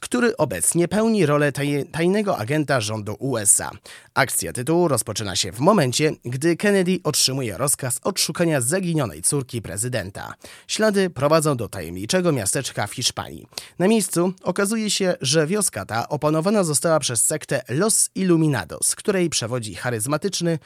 który 0.00 0.36
obecnie 0.36 0.88
pełni 0.88 1.26
rolę 1.26 1.52
taj 1.52 1.86
tajnego 1.92 2.38
agenta 2.38 2.80
rządu 2.80 3.16
USA. 3.18 3.70
Akcja 4.14 4.52
tytułu 4.52 4.88
rozpoczyna 4.88 5.36
się 5.36 5.52
w 5.52 5.60
momencie, 5.60 6.12
gdy 6.24 6.56
Kennedy 6.56 6.98
otrzymuje 7.04 7.58
rozkaz 7.58 8.00
odszukania 8.04 8.60
zaginionej 8.60 9.22
córki 9.22 9.62
prezydenta. 9.62 10.34
Ślady 10.68 11.10
prowadzą 11.10 11.56
do 11.56 11.68
tajemniczego 11.68 12.32
miasteczka 12.32 12.86
w 12.86 12.94
Hiszpanii. 12.94 13.46
Na 13.78 13.88
miejscu 13.88 14.32
okazuje 14.42 14.90
się, 14.90 15.14
że 15.20 15.46
wioska 15.46 15.86
ta 15.86 16.08
opanowana 16.08 16.64
została 16.64 17.00
przez 17.00 17.26
sektę 17.26 17.62
Los 17.68 18.10
Illuminados, 18.14 18.94
której 18.94 19.30
przewodzi 19.30 19.74
charyzmatyczny 19.74 20.58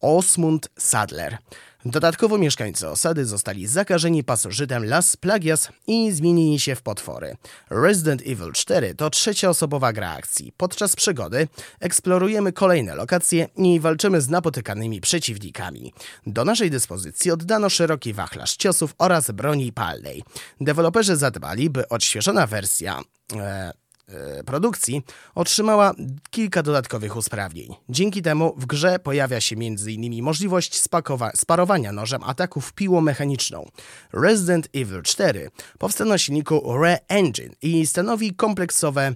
Osmund 0.00 0.68
Sadler. 0.78 1.38
Dodatkowo 1.86 2.38
mieszkańcy 2.38 2.88
osady 2.88 3.24
zostali 3.24 3.66
zakażeni 3.66 4.24
pasożytem 4.24 4.84
Las 4.84 5.16
Plagias 5.16 5.68
i 5.86 6.12
zmienili 6.12 6.60
się 6.60 6.74
w 6.74 6.82
potwory. 6.82 7.36
Resident 7.70 8.22
Evil 8.26 8.52
4 8.52 8.94
to 8.94 9.10
trzecioosobowa 9.10 9.92
gra 9.92 10.10
akcji. 10.12 10.52
Podczas 10.56 10.96
przygody 10.96 11.48
eksplorujemy 11.80 12.52
kolejne 12.52 12.94
lokacje 12.94 13.48
i 13.56 13.80
walczymy 13.80 14.20
z 14.20 14.28
napotykanymi 14.28 15.00
przeciwnikami. 15.00 15.92
Do 16.26 16.44
naszej 16.44 16.70
dyspozycji 16.70 17.30
oddano 17.30 17.70
szeroki 17.70 18.12
wachlarz 18.12 18.56
ciosów 18.56 18.94
oraz 18.98 19.30
broni 19.30 19.72
palnej. 19.72 20.22
Deweloperzy 20.60 21.16
zadbali, 21.16 21.70
by 21.70 21.88
odświeżona 21.88 22.46
wersja... 22.46 23.00
E, 23.36 23.83
produkcji 24.46 25.02
otrzymała 25.34 25.92
kilka 26.30 26.62
dodatkowych 26.62 27.16
usprawnień. 27.16 27.74
Dzięki 27.88 28.22
temu 28.22 28.54
w 28.58 28.66
grze 28.66 28.98
pojawia 28.98 29.40
się 29.40 29.56
m.in. 29.56 30.22
możliwość 30.22 30.82
sparowania 31.34 31.92
nożem 31.92 32.22
ataków 32.22 32.72
piłą 32.72 33.00
mechaniczną. 33.00 33.70
Resident 34.12 34.68
Evil 34.74 35.02
4 35.02 35.50
powstał 35.78 36.06
na 36.06 36.18
silniku 36.18 36.84
Re 36.84 36.98
Engine 37.08 37.54
i 37.62 37.86
stanowi 37.86 38.34
kompleksowe 38.34 39.02
e, 39.02 39.14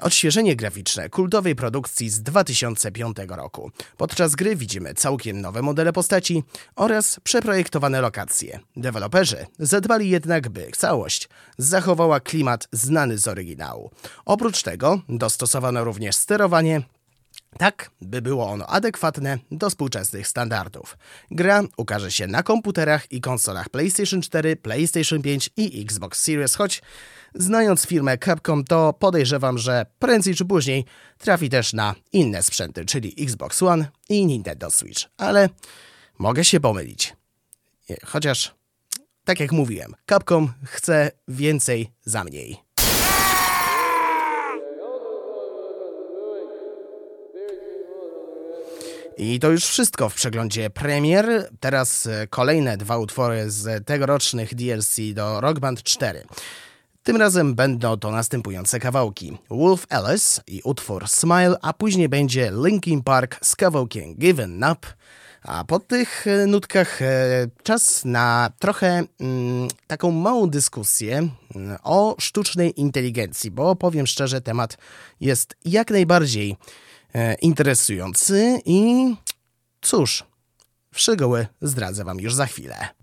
odświeżenie 0.00 0.56
graficzne 0.56 1.08
kultowej 1.08 1.56
produkcji 1.56 2.10
z 2.10 2.22
2005 2.22 3.16
roku. 3.28 3.70
Podczas 3.96 4.34
gry 4.34 4.56
widzimy 4.56 4.94
całkiem 4.94 5.40
nowe 5.40 5.62
modele 5.62 5.92
postaci 5.92 6.42
oraz 6.76 7.20
przeprojektowane 7.22 8.00
lokacje. 8.00 8.60
Deweloperzy 8.76 9.46
zadbali 9.58 10.10
jednak, 10.10 10.48
by 10.48 10.70
całość 10.76 11.28
zachowała 11.58 12.20
klimat 12.20 12.68
znany 12.72 13.18
z 13.18 13.28
oryginału. 13.28 13.90
Oprócz 14.24 14.62
tego 14.62 15.00
dostosowano 15.08 15.84
również 15.84 16.16
sterowanie 16.16 16.82
tak, 17.58 17.90
by 18.00 18.22
było 18.22 18.50
ono 18.50 18.66
adekwatne 18.66 19.38
do 19.50 19.70
współczesnych 19.70 20.28
standardów. 20.28 20.98
Gra 21.30 21.62
ukaże 21.76 22.12
się 22.12 22.26
na 22.26 22.42
komputerach 22.42 23.12
i 23.12 23.20
konsolach 23.20 23.68
PlayStation 23.68 24.22
4, 24.22 24.56
PlayStation 24.56 25.22
5 25.22 25.50
i 25.56 25.82
Xbox 25.82 26.22
Series, 26.22 26.54
choć 26.54 26.82
znając 27.34 27.86
firmę 27.86 28.18
Capcom, 28.18 28.64
to 28.64 28.92
podejrzewam, 28.92 29.58
że 29.58 29.86
prędzej 29.98 30.34
czy 30.34 30.44
później 30.44 30.84
trafi 31.18 31.48
też 31.50 31.72
na 31.72 31.94
inne 32.12 32.42
sprzęty, 32.42 32.84
czyli 32.84 33.14
Xbox 33.18 33.62
One 33.62 33.88
i 34.08 34.26
Nintendo 34.26 34.70
Switch. 34.70 35.02
Ale 35.16 35.48
mogę 36.18 36.44
się 36.44 36.60
pomylić. 36.60 37.16
Chociaż, 38.06 38.54
tak 39.24 39.40
jak 39.40 39.52
mówiłem, 39.52 39.94
Capcom 40.06 40.52
chce 40.64 41.10
więcej 41.28 41.90
za 42.04 42.24
mniej. 42.24 42.68
I 49.18 49.38
to 49.38 49.50
już 49.50 49.64
wszystko 49.64 50.08
w 50.08 50.14
przeglądzie 50.14 50.70
premier. 50.70 51.50
Teraz 51.60 52.06
e, 52.06 52.26
kolejne 52.26 52.76
dwa 52.76 52.98
utwory 52.98 53.50
z 53.50 53.86
tegorocznych 53.86 54.54
DLC 54.54 54.96
do 55.14 55.40
Rock 55.40 55.58
Band 55.58 55.82
4. 55.82 56.24
Tym 57.08 57.16
razem 57.16 57.54
będą 57.54 57.96
to 57.96 58.10
następujące 58.10 58.80
kawałki: 58.80 59.38
Wolf 59.50 59.86
Alice 59.88 60.42
i 60.46 60.60
utwór 60.64 61.08
Smile, 61.08 61.56
a 61.62 61.72
później 61.72 62.08
będzie 62.08 62.52
Linkin 62.64 63.02
Park 63.02 63.38
z 63.42 63.56
kawałkiem 63.56 64.14
Given 64.14 64.64
Up. 64.72 64.86
A 65.42 65.64
po 65.64 65.78
tych 65.78 66.26
e, 66.26 66.46
nutkach 66.46 67.02
e, 67.02 67.06
czas 67.62 68.04
na 68.04 68.50
trochę 68.58 69.04
mm, 69.20 69.68
taką 69.86 70.10
małą 70.10 70.50
dyskusję 70.50 71.28
mm, 71.54 71.78
o 71.82 72.16
sztucznej 72.18 72.80
inteligencji, 72.80 73.50
bo 73.50 73.76
powiem 73.76 74.06
szczerze, 74.06 74.40
temat 74.40 74.78
jest 75.20 75.56
jak 75.64 75.90
najbardziej 75.90 76.56
e, 77.14 77.34
interesujący 77.34 78.60
i 78.64 79.14
cóż, 79.80 80.24
szczegóły 80.92 81.46
zdradzę 81.62 82.04
Wam 82.04 82.20
już 82.20 82.34
za 82.34 82.46
chwilę. 82.46 82.97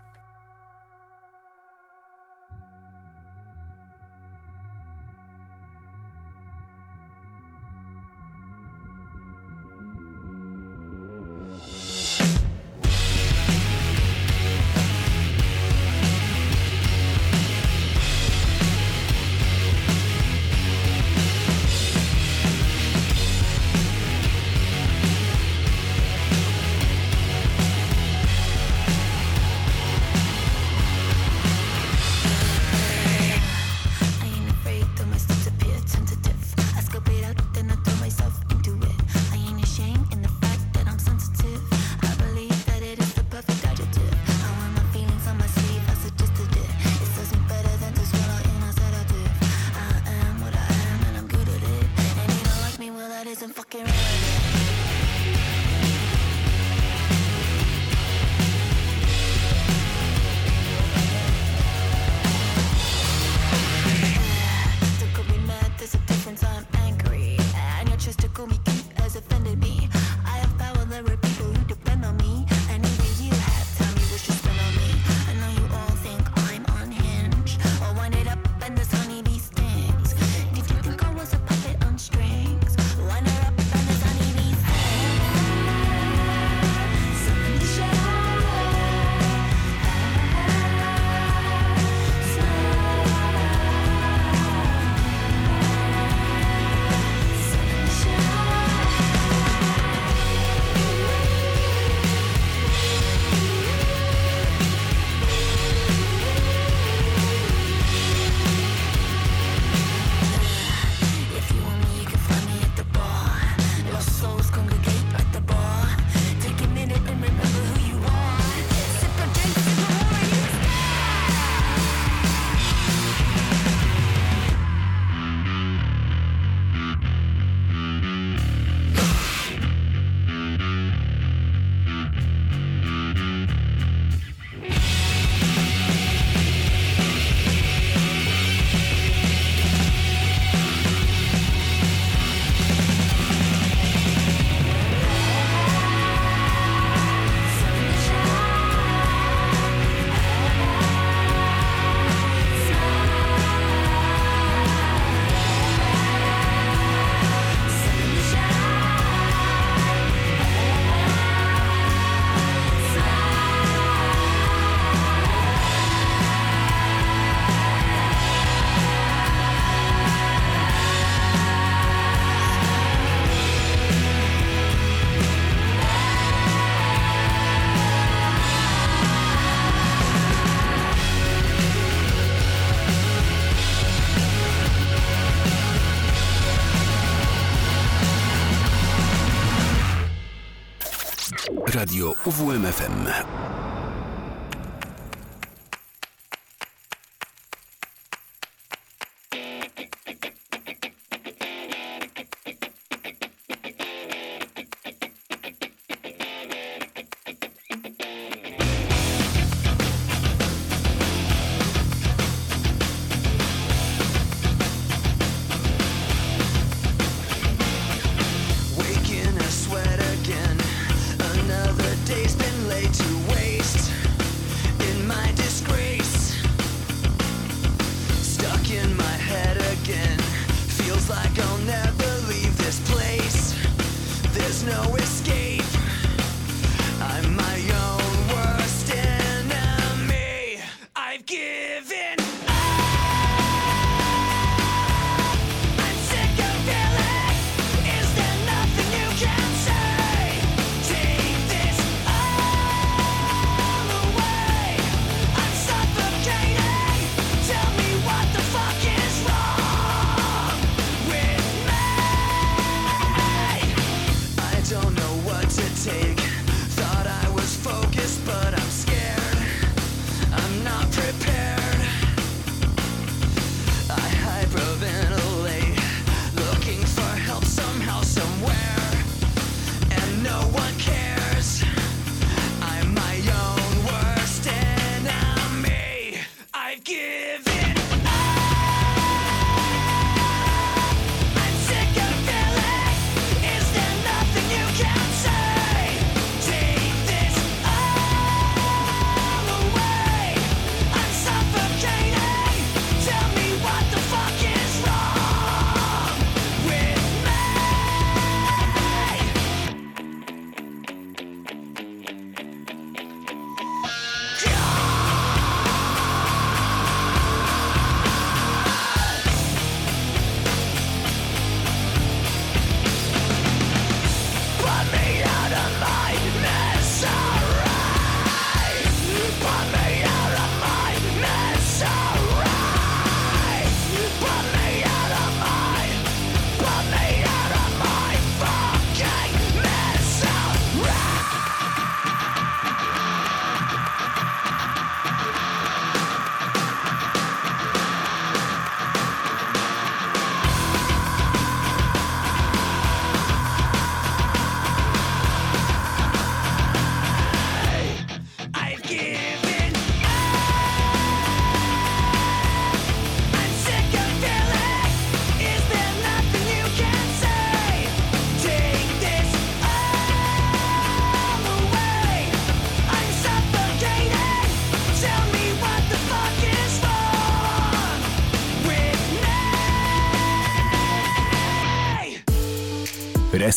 Radio 192.06 192.14
UWMFM. 192.24 193.35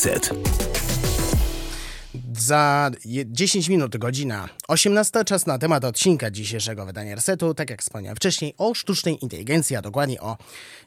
With 0.05 0.31
me. 0.31 0.39
Reset. 0.39 0.48
Za 2.49 2.91
je- 3.05 3.25
10 3.27 3.69
minut, 3.69 3.97
godzina 3.97 4.49
18, 4.67 5.23
czas 5.25 5.45
na 5.45 5.57
temat 5.57 5.85
odcinka 5.85 6.31
dzisiejszego 6.31 6.85
wydania 6.85 7.15
Resetu. 7.15 7.53
Tak 7.53 7.69
jak 7.69 7.81
wspomniałem 7.81 8.15
wcześniej, 8.15 8.53
o 8.57 8.73
sztucznej 8.73 9.23
inteligencji, 9.23 9.75
a 9.75 9.81
dokładnie 9.81 10.21
o 10.21 10.37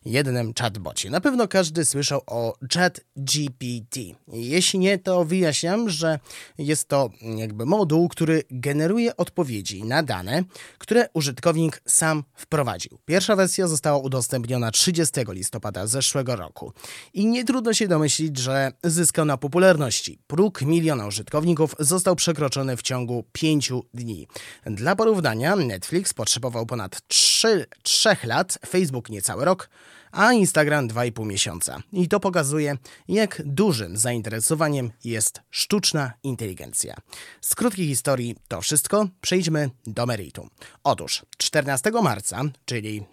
jednym 0.04 0.52
chatbocie. 0.58 1.10
Na 1.10 1.20
pewno 1.20 1.48
każdy 1.48 1.84
słyszał 1.84 2.20
o 2.26 2.54
ChatGPT. 2.74 3.96
Jeśli 4.32 4.78
nie, 4.78 4.98
to 4.98 5.24
wyjaśniam, 5.24 5.90
że 5.90 6.18
jest 6.58 6.88
to 6.88 7.10
jakby 7.36 7.66
moduł, 7.66 8.08
który 8.08 8.42
generuje 8.50 9.16
odpowiedzi 9.16 9.84
na 9.84 10.02
dane, 10.02 10.42
które 10.78 11.08
użytkownik 11.14 11.82
sam 11.86 12.24
wprowadził. 12.34 12.98
Pierwsza 13.04 13.36
wersja 13.36 13.68
została 13.68 13.98
udostępniona 13.98 14.70
30 14.70 15.20
listopada 15.28 15.86
zeszłego 15.86 16.36
roku. 16.36 16.72
I 17.14 17.26
nie 17.26 17.44
trudno 17.44 17.74
się 17.74 17.88
domyślić, 17.88 18.38
że 18.38 18.72
zyskał 18.84 19.24
na 19.24 19.36
popularności. 19.36 20.18
Próg 20.26 20.62
miliona 20.62 21.06
użytkowników 21.06 21.51
został 21.78 22.16
przekroczony 22.16 22.76
w 22.76 22.82
ciągu 22.82 23.24
5 23.32 23.72
dni. 23.94 24.28
Dla 24.66 24.96
porównania, 24.96 25.57
Netflix 25.57 26.14
potrzebował 26.14 26.66
ponad 26.66 27.09
3, 27.09 27.66
3 27.82 28.16
lat, 28.24 28.59
Facebook 28.66 29.11
niecały 29.11 29.44
rok, 29.44 29.68
a 30.12 30.32
Instagram 30.32 30.88
2,5 30.88 31.26
miesiąca. 31.26 31.82
I 31.92 32.09
to 32.09 32.20
pokazuje, 32.20 32.76
jak 33.09 33.42
dużym 33.44 33.96
zainteresowaniem 33.96 34.90
jest 35.05 35.40
sztuczna 35.50 36.12
inteligencja. 36.22 36.96
Z 37.40 37.55
krótkiej 37.55 37.86
historii 37.86 38.36
to 38.48 38.61
wszystko, 38.61 39.09
przejdźmy 39.20 39.70
do 39.86 40.07
meritum. 40.07 40.50
Otóż 40.84 41.22
14 41.36 41.90
marca, 42.03 42.42
czyli 42.64 43.05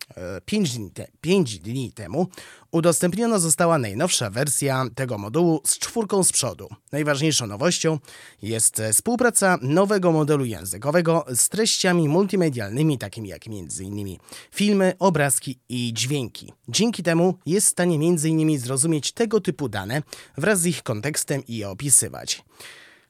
5 0.46 0.78
dni, 0.78 0.92
te, 0.92 1.08
5 1.22 1.60
dni 1.60 1.92
temu, 1.92 2.28
udostępniona 2.72 3.40
została 3.40 3.78
najnowsza 3.78 4.30
wersja 4.30 4.86
tego 4.96 5.18
modułu 5.18 5.62
z 5.66 5.78
czwórką 5.80 6.24
z 6.24 6.32
przodu. 6.32 6.68
Najważniejszą 6.92 7.48
nowością 7.48 8.00
jest 8.42 8.80
e, 8.80 8.94
współpraca 8.94 9.58
nowego 9.62 10.12
modelu 10.12 10.46
językowego 10.46 11.26
z 11.36 11.50
treściami 11.50 12.10
multimedialnymi, 12.10 12.98
takimi 12.98 13.30
jak 13.30 13.48
m.in. 13.48 14.18
filmy, 14.52 14.94
obrazki 15.00 15.60
i 15.70 15.94
dźwięki. 15.94 16.54
Dzięki 16.68 17.04
temu 17.04 17.38
jest 17.46 17.68
w 17.68 17.72
stanie 17.72 17.96
m.in. 17.96 18.60
zrozumieć 18.60 19.12
tego 19.12 19.42
typu 19.42 19.70
dane 19.70 20.02
wraz 20.38 20.60
z 20.60 20.66
ich 20.66 20.84
kontekstem 20.84 21.44
i 21.48 21.58
je 21.58 21.70
opisywać. 21.70 22.44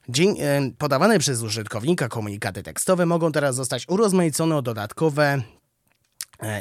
Dzień, 0.10 0.36
e, 0.40 0.72
podawane 0.78 1.20
przez 1.20 1.42
użytkownika 1.42 2.08
komunikaty 2.08 2.64
tekstowe 2.64 3.06
mogą 3.06 3.32
teraz 3.32 3.56
zostać 3.56 3.86
urozmaicone 3.90 4.58
o 4.58 4.62
dodatkowe 4.62 5.42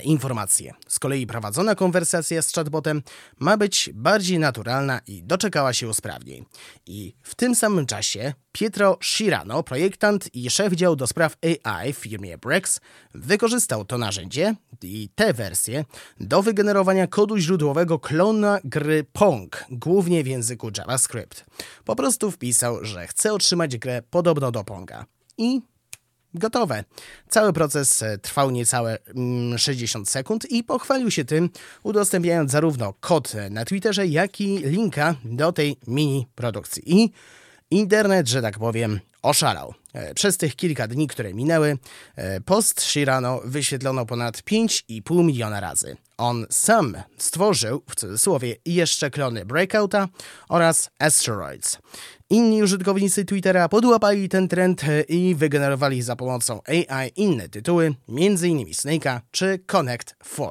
informacje. 0.05 0.75
Z 0.89 0.99
kolei 0.99 1.27
prowadzona 1.27 1.75
konwersacja 1.75 2.43
z 2.43 2.53
chatbotem 2.53 3.03
ma 3.39 3.57
być 3.57 3.91
bardziej 3.95 4.39
naturalna 4.39 5.01
i 5.07 5.23
doczekała 5.23 5.73
się 5.73 5.89
usprawnień. 5.89 6.45
I 6.87 7.15
w 7.23 7.35
tym 7.35 7.55
samym 7.55 7.87
czasie 7.87 8.35
Pietro 8.53 8.99
Shirano, 9.03 9.63
projektant 9.63 10.35
i 10.35 10.51
szef 10.51 10.73
działu 10.73 10.97
do 10.97 11.07
spraw 11.07 11.37
AI 11.43 11.93
w 11.93 11.97
firmie 11.97 12.39
Brex, 12.39 12.81
wykorzystał 13.15 13.85
to 13.85 13.99
narzędzie 13.99 14.55
i 14.83 15.09
tę 15.15 15.33
wersję 15.33 15.85
do 16.21 16.43
wygenerowania 16.43 17.07
kodu 17.07 17.39
źródłowego 17.39 17.99
klona 17.99 18.59
gry 18.65 19.05
Pong, 19.13 19.65
głównie 19.71 20.25
w 20.25 20.27
języku 20.27 20.71
JavaScript. 20.79 21.45
Po 21.85 21.97
prostu 21.97 22.31
wpisał, 22.31 22.85
że 22.85 23.07
chce 23.07 23.33
otrzymać 23.33 23.79
grę 23.79 24.03
podobną 24.11 24.53
do 24.53 24.65
Ponga. 24.65 25.07
I 25.39 25.61
Gotowe. 26.35 26.85
Cały 27.29 27.53
proces 27.53 28.03
e, 28.03 28.19
trwał 28.19 28.51
niecałe 28.51 28.99
mm, 29.15 29.59
60 29.59 30.09
sekund 30.09 30.51
i 30.51 30.65
pochwalił 30.65 31.11
się 31.11 31.25
tym, 31.25 31.51
udostępniając 31.83 32.51
zarówno 32.51 32.95
kod 33.01 33.33
na 33.51 33.65
Twitterze, 33.65 34.07
jak 34.07 34.41
i 34.41 34.59
linka 34.59 35.15
do 35.25 35.53
tej 35.53 35.77
mini 35.87 36.27
produkcji. 36.35 36.83
I 36.87 37.13
internet, 37.71 38.29
że 38.29 38.43
tak 38.43 38.59
powiem, 38.59 39.01
oszalał. 39.23 39.75
E, 39.93 40.15
Przez 40.15 40.37
tych 40.37 40.57
kilka 40.57 40.89
dni, 40.89 41.09
które 41.09 41.35
minęły, 41.35 41.79
e, 42.17 42.41
post 42.41 42.81
Shirano 42.81 43.41
wyświetlono 43.45 44.07
ponad 44.07 44.37
5,5 44.37 45.25
miliona 45.25 45.61
razy. 45.61 45.97
On 46.19 46.47
sam 46.51 46.97
stworzył, 47.19 47.83
w 47.91 47.95
cudzysłowie, 47.95 48.57
jeszcze 48.67 49.11
klony 49.11 49.45
Breakouta 49.45 50.09
oraz 50.49 50.91
Asteroids. 50.99 51.79
Inni 52.31 52.63
użytkownicy 52.63 53.25
Twittera 53.25 53.69
podłapali 53.69 54.29
ten 54.29 54.49
trend 54.49 54.83
i 55.09 55.35
wygenerowali 55.35 56.03
za 56.03 56.17
pomocą 56.17 56.61
AI 56.67 57.13
inne 57.17 57.49
tytuły, 57.49 57.95
m.in. 58.09 58.67
Snake'a 58.67 59.21
czy 59.31 59.59
Connect 59.67 60.15
4. 60.35 60.49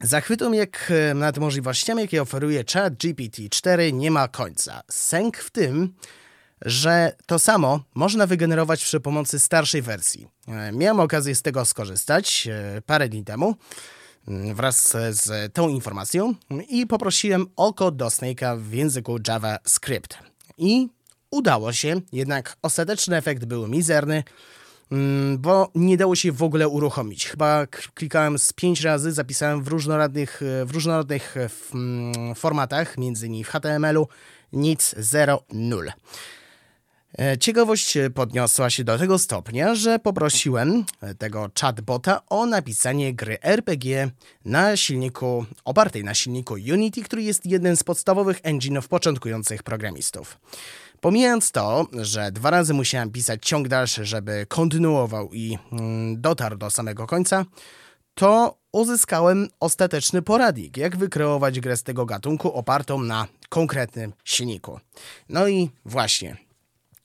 Zachwytom 0.00 0.54
jak 0.54 0.92
e, 1.10 1.14
nad 1.14 1.38
możliwościami, 1.38 2.02
jakie 2.02 2.22
oferuje 2.22 2.64
chat 2.72 2.94
GPT-4 2.94 3.92
nie 3.92 4.10
ma 4.10 4.28
końca. 4.28 4.82
Sęk 4.90 5.36
w 5.36 5.50
tym, 5.50 5.94
że 6.62 7.16
to 7.26 7.38
samo 7.38 7.80
można 7.94 8.26
wygenerować 8.26 8.84
przy 8.84 9.00
pomocy 9.00 9.38
starszej 9.38 9.82
wersji. 9.82 10.28
E, 10.48 10.72
Miałem 10.72 11.00
okazję 11.00 11.34
z 11.34 11.42
tego 11.42 11.64
skorzystać 11.64 12.48
e, 12.50 12.82
parę 12.86 13.08
dni 13.08 13.24
temu 13.24 13.54
wraz 14.54 14.96
z 15.10 15.52
tą 15.52 15.68
informacją 15.68 16.34
i 16.68 16.86
poprosiłem 16.86 17.46
o 17.56 17.74
kod 17.74 17.96
do 17.96 18.06
Snake'a 18.06 18.58
w 18.58 18.72
języku 18.72 19.16
JavaScript. 19.28 20.18
I 20.58 20.88
udało 21.30 21.72
się, 21.72 22.00
jednak 22.12 22.56
ostateczny 22.62 23.16
efekt 23.16 23.44
był 23.44 23.68
mizerny, 23.68 24.24
mm, 24.92 25.38
bo 25.38 25.70
nie 25.74 25.96
dało 25.96 26.16
się 26.16 26.32
w 26.32 26.42
ogóle 26.42 26.68
uruchomić. 26.68 27.28
Chyba 27.28 27.66
klikałem 27.94 28.38
z 28.38 28.52
pięć 28.52 28.80
razy, 28.80 29.12
zapisałem 29.12 29.62
w 29.64 29.68
różnorodnych, 29.68 30.40
w 30.66 30.70
różnorodnych 30.70 31.34
mm, 31.74 32.34
formatach, 32.34 32.98
między 32.98 33.26
innymi 33.26 33.44
w 33.44 33.48
HTML-u, 33.48 34.08
nic, 34.52 34.94
0, 34.98 35.42
0. 35.50 35.92
E, 37.14 37.38
Ciekawość 37.38 37.96
e, 37.96 38.10
podniosła 38.10 38.70
się 38.70 38.84
do 38.84 38.98
tego 38.98 39.18
stopnia, 39.18 39.74
że 39.74 39.98
poprosiłem 39.98 40.84
e, 41.00 41.14
tego 41.14 41.50
chatbota 41.60 42.22
o 42.26 42.46
napisanie 42.46 43.14
gry 43.14 43.38
RPG 43.42 44.10
na 44.44 44.76
silniku, 44.76 45.44
opartej 45.64 46.04
na 46.04 46.14
silniku 46.14 46.54
Unity, 46.54 47.02
który 47.02 47.22
jest 47.22 47.46
jednym 47.46 47.76
z 47.76 47.82
podstawowych 47.82 48.42
engine'ów 48.42 48.88
początkujących 48.88 49.62
programistów. 49.62 50.38
Pomijając 51.00 51.52
to, 51.52 51.86
że 51.92 52.32
dwa 52.32 52.50
razy 52.50 52.74
musiałem 52.74 53.10
pisać 53.10 53.46
ciąg 53.46 53.68
dalszy, 53.68 54.04
żeby 54.04 54.46
kontynuował 54.48 55.30
i 55.32 55.58
mm, 55.72 56.20
dotarł 56.20 56.56
do 56.56 56.70
samego 56.70 57.06
końca, 57.06 57.44
to 58.14 58.58
uzyskałem 58.72 59.48
ostateczny 59.60 60.22
poradnik, 60.22 60.76
jak 60.76 60.96
wykreować 60.96 61.60
grę 61.60 61.76
z 61.76 61.82
tego 61.82 62.06
gatunku 62.06 62.52
opartą 62.52 63.02
na 63.02 63.26
konkretnym 63.48 64.12
silniku. 64.24 64.80
No 65.28 65.48
i 65.48 65.70
właśnie, 65.84 66.36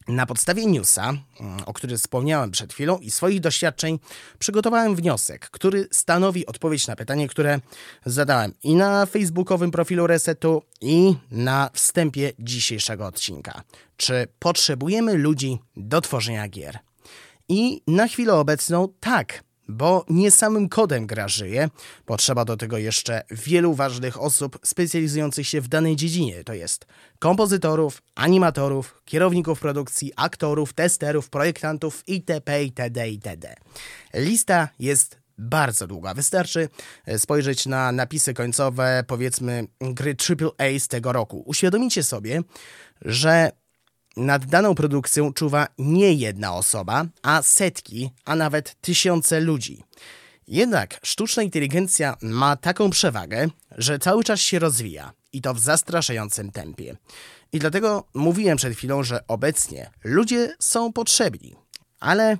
na 0.07 0.25
podstawie 0.25 0.65
newsa, 0.65 1.13
mm, 1.39 1.59
o 1.65 1.73
którym 1.73 1.97
wspomniałem 1.97 2.51
przed 2.51 2.73
chwilą, 2.73 2.97
i 2.97 3.11
swoich 3.11 3.39
doświadczeń, 3.39 3.99
przygotowałem 4.39 4.95
wniosek, 4.95 5.49
który 5.49 5.87
stanowi 5.91 6.45
odpowiedź 6.45 6.87
na 6.87 6.95
pytanie, 6.95 7.27
które 7.27 7.59
zadałem 8.05 8.53
i 8.63 8.75
na 8.75 9.05
facebookowym 9.05 9.71
profilu 9.71 10.07
Resetu, 10.07 10.63
i 10.81 11.15
na 11.31 11.69
wstępie 11.73 12.31
dzisiejszego 12.39 13.05
odcinka. 13.05 13.63
Czy 13.97 14.27
potrzebujemy 14.39 15.13
ludzi 15.13 15.59
do 15.77 16.01
tworzenia 16.01 16.47
gier? 16.47 16.79
I 17.49 17.81
na 17.87 18.07
chwilę 18.07 18.33
obecną 18.33 18.87
tak, 18.99 19.43
bo 19.67 20.05
nie 20.09 20.31
samym 20.31 20.69
kodem 20.69 21.07
gra 21.07 21.27
żyje, 21.27 21.69
potrzeba 22.05 22.45
do 22.45 22.57
tego 22.57 22.77
jeszcze 22.77 23.21
wielu 23.31 23.73
ważnych 23.73 24.21
osób 24.21 24.59
specjalizujących 24.63 25.47
się 25.47 25.61
w 25.61 25.67
danej 25.67 25.95
dziedzinie, 25.95 26.43
to 26.43 26.53
jest 26.53 26.85
kompozytorów, 27.19 28.01
animatorów, 28.15 29.01
kierowników 29.05 29.59
produkcji, 29.59 30.11
aktorów, 30.15 30.73
testerów, 30.73 31.29
projektantów 31.29 32.03
itp. 32.07 32.63
itd. 32.63 33.09
itd. 33.09 33.55
Lista 34.13 34.69
jest 34.79 35.23
bardzo 35.37 35.87
długa. 35.87 36.13
Wystarczy 36.13 36.69
e, 37.05 37.19
spojrzeć 37.19 37.65
na 37.65 37.91
napisy 37.91 38.33
końcowe, 38.33 39.03
powiedzmy, 39.07 39.67
gry 39.81 40.15
AAA 40.29 40.79
z 40.79 40.87
tego 40.87 41.11
roku. 41.11 41.43
Uświadomicie 41.45 42.03
sobie, 42.03 42.41
że 43.01 43.51
nad 44.17 44.45
daną 44.45 44.75
produkcją 44.75 45.33
czuwa 45.33 45.67
nie 45.77 46.13
jedna 46.13 46.55
osoba, 46.55 47.05
a 47.21 47.41
setki, 47.41 48.09
a 48.25 48.35
nawet 48.35 48.81
tysiące 48.81 49.39
ludzi. 49.39 49.83
Jednak 50.47 50.99
sztuczna 51.03 51.43
inteligencja 51.43 52.17
ma 52.21 52.55
taką 52.55 52.89
przewagę, 52.89 53.47
że 53.71 53.99
cały 53.99 54.23
czas 54.23 54.39
się 54.39 54.59
rozwija 54.59 55.13
i 55.33 55.41
to 55.41 55.53
w 55.53 55.59
zastraszającym 55.59 56.51
tempie. 56.51 56.97
I 57.53 57.59
dlatego 57.59 58.03
mówiłem 58.13 58.57
przed 58.57 58.73
chwilą, 58.73 59.03
że 59.03 59.27
obecnie 59.27 59.91
ludzie 60.03 60.55
są 60.59 60.93
potrzebni, 60.93 61.55
ale 61.99 62.37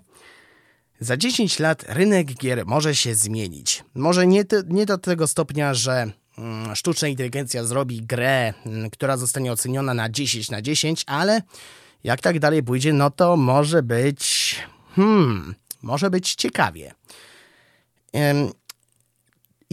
za 0.99 1.17
10 1.17 1.59
lat 1.59 1.86
rynek 1.88 2.34
gier 2.34 2.65
może 2.65 2.95
się 2.95 3.15
zmienić. 3.15 3.84
Może 3.95 4.28
nie, 4.28 4.45
nie 4.67 4.86
do 4.86 4.97
tego 4.97 5.28
stopnia, 5.28 5.74
że 5.74 6.11
sztuczna 6.73 7.07
inteligencja 7.07 7.63
zrobi 7.63 8.01
grę, 8.01 8.53
mm, 8.65 8.89
która 8.89 9.17
zostanie 9.17 9.51
oceniona 9.51 9.93
na 9.93 10.09
10 10.09 10.49
na 10.49 10.61
10, 10.61 11.03
ale 11.07 11.41
jak 12.03 12.21
tak 12.21 12.39
dalej 12.39 12.63
pójdzie, 12.63 12.93
no 12.93 13.11
to 13.11 13.38
może 13.38 13.84
być. 13.84 14.55
Hmm, 14.95 15.55
może 15.81 16.09
być 16.09 16.36
ciekawie. 16.36 16.93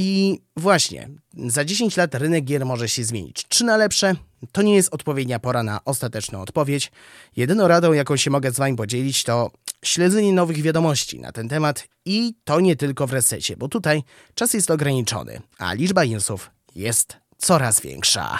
I 0.03 0.41
właśnie, 0.57 1.09
za 1.47 1.65
10 1.65 1.97
lat 1.97 2.15
rynek 2.15 2.45
gier 2.45 2.67
może 2.67 2.89
się 2.89 3.05
zmienić. 3.05 3.45
Czy 3.49 3.65
na 3.65 3.77
lepsze? 3.77 4.15
To 4.53 4.63
nie 4.63 4.75
jest 4.75 4.95
odpowiednia 4.95 5.39
pora 5.39 5.63
na 5.63 5.85
ostateczną 5.85 6.41
odpowiedź. 6.41 6.93
Jedyną 7.37 7.69
radą, 7.69 7.93
jaką 7.93 8.17
się 8.17 8.31
mogę 8.31 8.53
z 8.53 8.57
Wami 8.57 8.77
podzielić, 8.77 9.25
to 9.25 9.51
śledzenie 9.85 10.33
nowych 10.33 10.63
wiadomości 10.63 11.21
na 11.21 11.33
ten 11.33 11.49
temat 11.49 11.89
i 12.05 12.35
to 12.45 12.61
nie 12.61 12.77
tylko 12.77 13.07
w 13.07 13.13
resecie, 13.13 13.57
bo 13.57 13.69
tutaj 13.69 14.03
czas 14.35 14.55
jest 14.55 14.71
ograniczony, 14.71 15.41
a 15.59 15.73
liczba 15.73 16.05
newsów 16.05 16.51
jest 16.75 17.17
coraz 17.39 17.81
większa. 17.81 18.39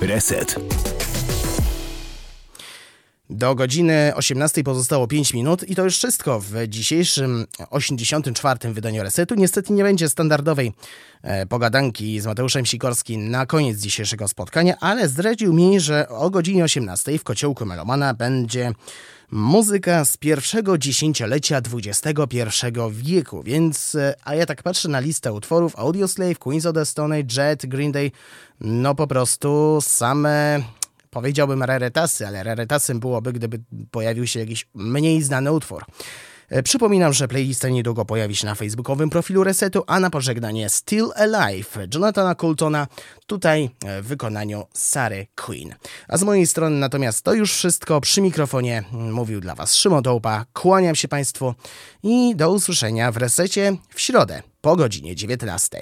Reset. 0.00 0.56
Do 3.30 3.54
godziny 3.54 4.12
18 4.14 4.64
pozostało 4.64 5.06
5 5.06 5.34
minut 5.34 5.68
i 5.68 5.74
to 5.74 5.84
już 5.84 5.96
wszystko 5.96 6.40
w 6.40 6.52
dzisiejszym 6.68 7.46
84. 7.70 8.72
wydaniu 8.72 9.02
Resetu. 9.02 9.34
Niestety 9.34 9.72
nie 9.72 9.82
będzie 9.82 10.08
standardowej 10.08 10.72
e, 11.22 11.46
pogadanki 11.46 12.20
z 12.20 12.26
Mateuszem 12.26 12.66
Sikorskim 12.66 13.30
na 13.30 13.46
koniec 13.46 13.78
dzisiejszego 13.78 14.28
spotkania, 14.28 14.76
ale 14.80 15.08
zdradził 15.08 15.52
mi, 15.52 15.80
że 15.80 16.08
o 16.08 16.30
godzinie 16.30 16.64
18 16.64 17.18
w 17.18 17.24
Kociołku 17.24 17.66
Melomana 17.66 18.14
będzie 18.14 18.72
muzyka 19.30 20.04
z 20.04 20.16
pierwszego 20.16 20.78
dziesięciolecia 20.78 21.60
XXI 21.72 22.46
wieku, 22.90 23.42
więc 23.42 23.94
e, 23.94 24.14
a 24.24 24.34
ja 24.34 24.46
tak 24.46 24.62
patrzę 24.62 24.88
na 24.88 25.00
listę 25.00 25.32
utworów 25.32 25.76
Audioslave, 25.76 26.38
Queens 26.38 26.66
of 26.66 26.74
the 26.74 26.86
Stone 26.86 27.18
Jet, 27.36 27.66
Green 27.66 27.92
Day, 27.92 28.10
no 28.60 28.94
po 28.94 29.06
prostu 29.06 29.78
same 29.82 30.62
powiedziałbym 31.18 31.62
rarytasy, 31.62 32.26
ale 32.26 32.42
rarytasem 32.42 33.00
byłoby, 33.00 33.32
gdyby 33.32 33.60
pojawił 33.90 34.26
się 34.26 34.40
jakiś 34.40 34.68
mniej 34.74 35.22
znany 35.22 35.52
utwór. 35.52 35.84
E, 36.48 36.62
Przypominam, 36.62 37.12
że 37.12 37.28
playlista 37.28 37.68
niedługo 37.68 38.04
pojawi 38.04 38.36
się 38.36 38.46
na 38.46 38.54
facebookowym 38.54 39.10
profilu 39.10 39.44
Resetu, 39.44 39.84
a 39.86 40.00
na 40.00 40.10
pożegnanie 40.10 40.68
Still 40.68 41.10
Alive 41.16 41.78
Jonathana 41.94 42.34
Coultona, 42.34 42.86
tutaj 43.26 43.70
e, 43.84 44.02
w 44.02 44.06
wykonaniu 44.06 44.64
Sary 44.74 45.26
Queen. 45.34 45.74
A 46.08 46.16
z 46.16 46.22
mojej 46.22 46.46
strony 46.46 46.76
natomiast 46.76 47.24
to 47.24 47.34
już 47.34 47.52
wszystko. 47.52 48.00
Przy 48.00 48.20
mikrofonie 48.20 48.84
mm, 48.92 49.12
mówił 49.12 49.40
dla 49.40 49.54
Was 49.54 49.74
Szymon 49.74 50.02
Dołpa. 50.02 50.44
Kłaniam 50.52 50.94
się 50.94 51.08
Państwu 51.08 51.54
i 52.02 52.36
do 52.36 52.52
usłyszenia 52.52 53.12
w 53.12 53.16
Resecie 53.16 53.76
w 53.94 54.00
środę 54.00 54.42
po 54.60 54.76
godzinie 54.76 55.16
19. 55.16 55.78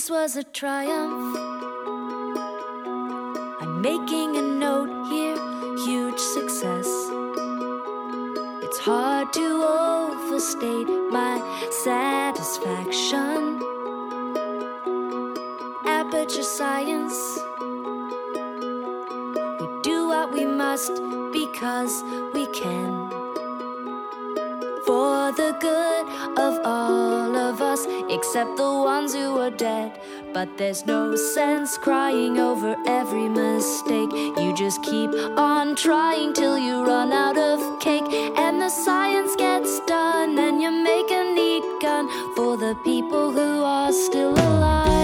This 0.00 0.08
was 0.08 0.34
a 0.36 0.44
triumph. 0.44 1.36
I'm 3.60 3.82
making 3.82 4.38
a 4.38 4.40
note 4.40 4.92
here, 5.10 5.36
huge 5.84 6.18
success. 6.18 6.88
It's 8.64 8.78
hard 8.78 9.30
to 9.34 9.46
overstate 9.62 10.88
my 11.10 11.36
satisfaction. 11.84 13.60
Aperture 15.84 16.44
science. 16.44 17.38
We 19.60 19.66
do 19.82 20.08
what 20.08 20.32
we 20.32 20.46
must 20.46 20.94
because 21.30 22.02
we 22.32 22.46
can. 22.54 23.10
For 24.86 25.30
the 25.32 25.54
good 25.60 25.99
except 28.10 28.56
the 28.56 28.62
ones 28.62 29.14
who 29.14 29.38
are 29.38 29.50
dead. 29.50 29.92
But 30.32 30.58
there's 30.58 30.86
no 30.86 31.16
sense 31.16 31.78
crying 31.78 32.38
over 32.38 32.76
every 32.86 33.28
mistake. 33.28 34.12
You 34.12 34.54
just 34.56 34.82
keep 34.82 35.10
on 35.38 35.76
trying 35.76 36.32
till 36.32 36.58
you 36.58 36.84
run 36.84 37.12
out 37.12 37.38
of 37.38 37.80
cake. 37.80 38.08
And 38.36 38.60
the 38.60 38.68
science 38.68 39.34
gets 39.36 39.80
done, 39.86 40.38
and 40.38 40.60
you 40.62 40.70
make 40.70 41.10
a 41.10 41.24
neat 41.34 41.64
gun 41.80 42.08
for 42.36 42.56
the 42.56 42.74
people 42.84 43.32
who 43.32 43.62
are 43.62 43.92
still 43.92 44.32
alive. 44.32 44.99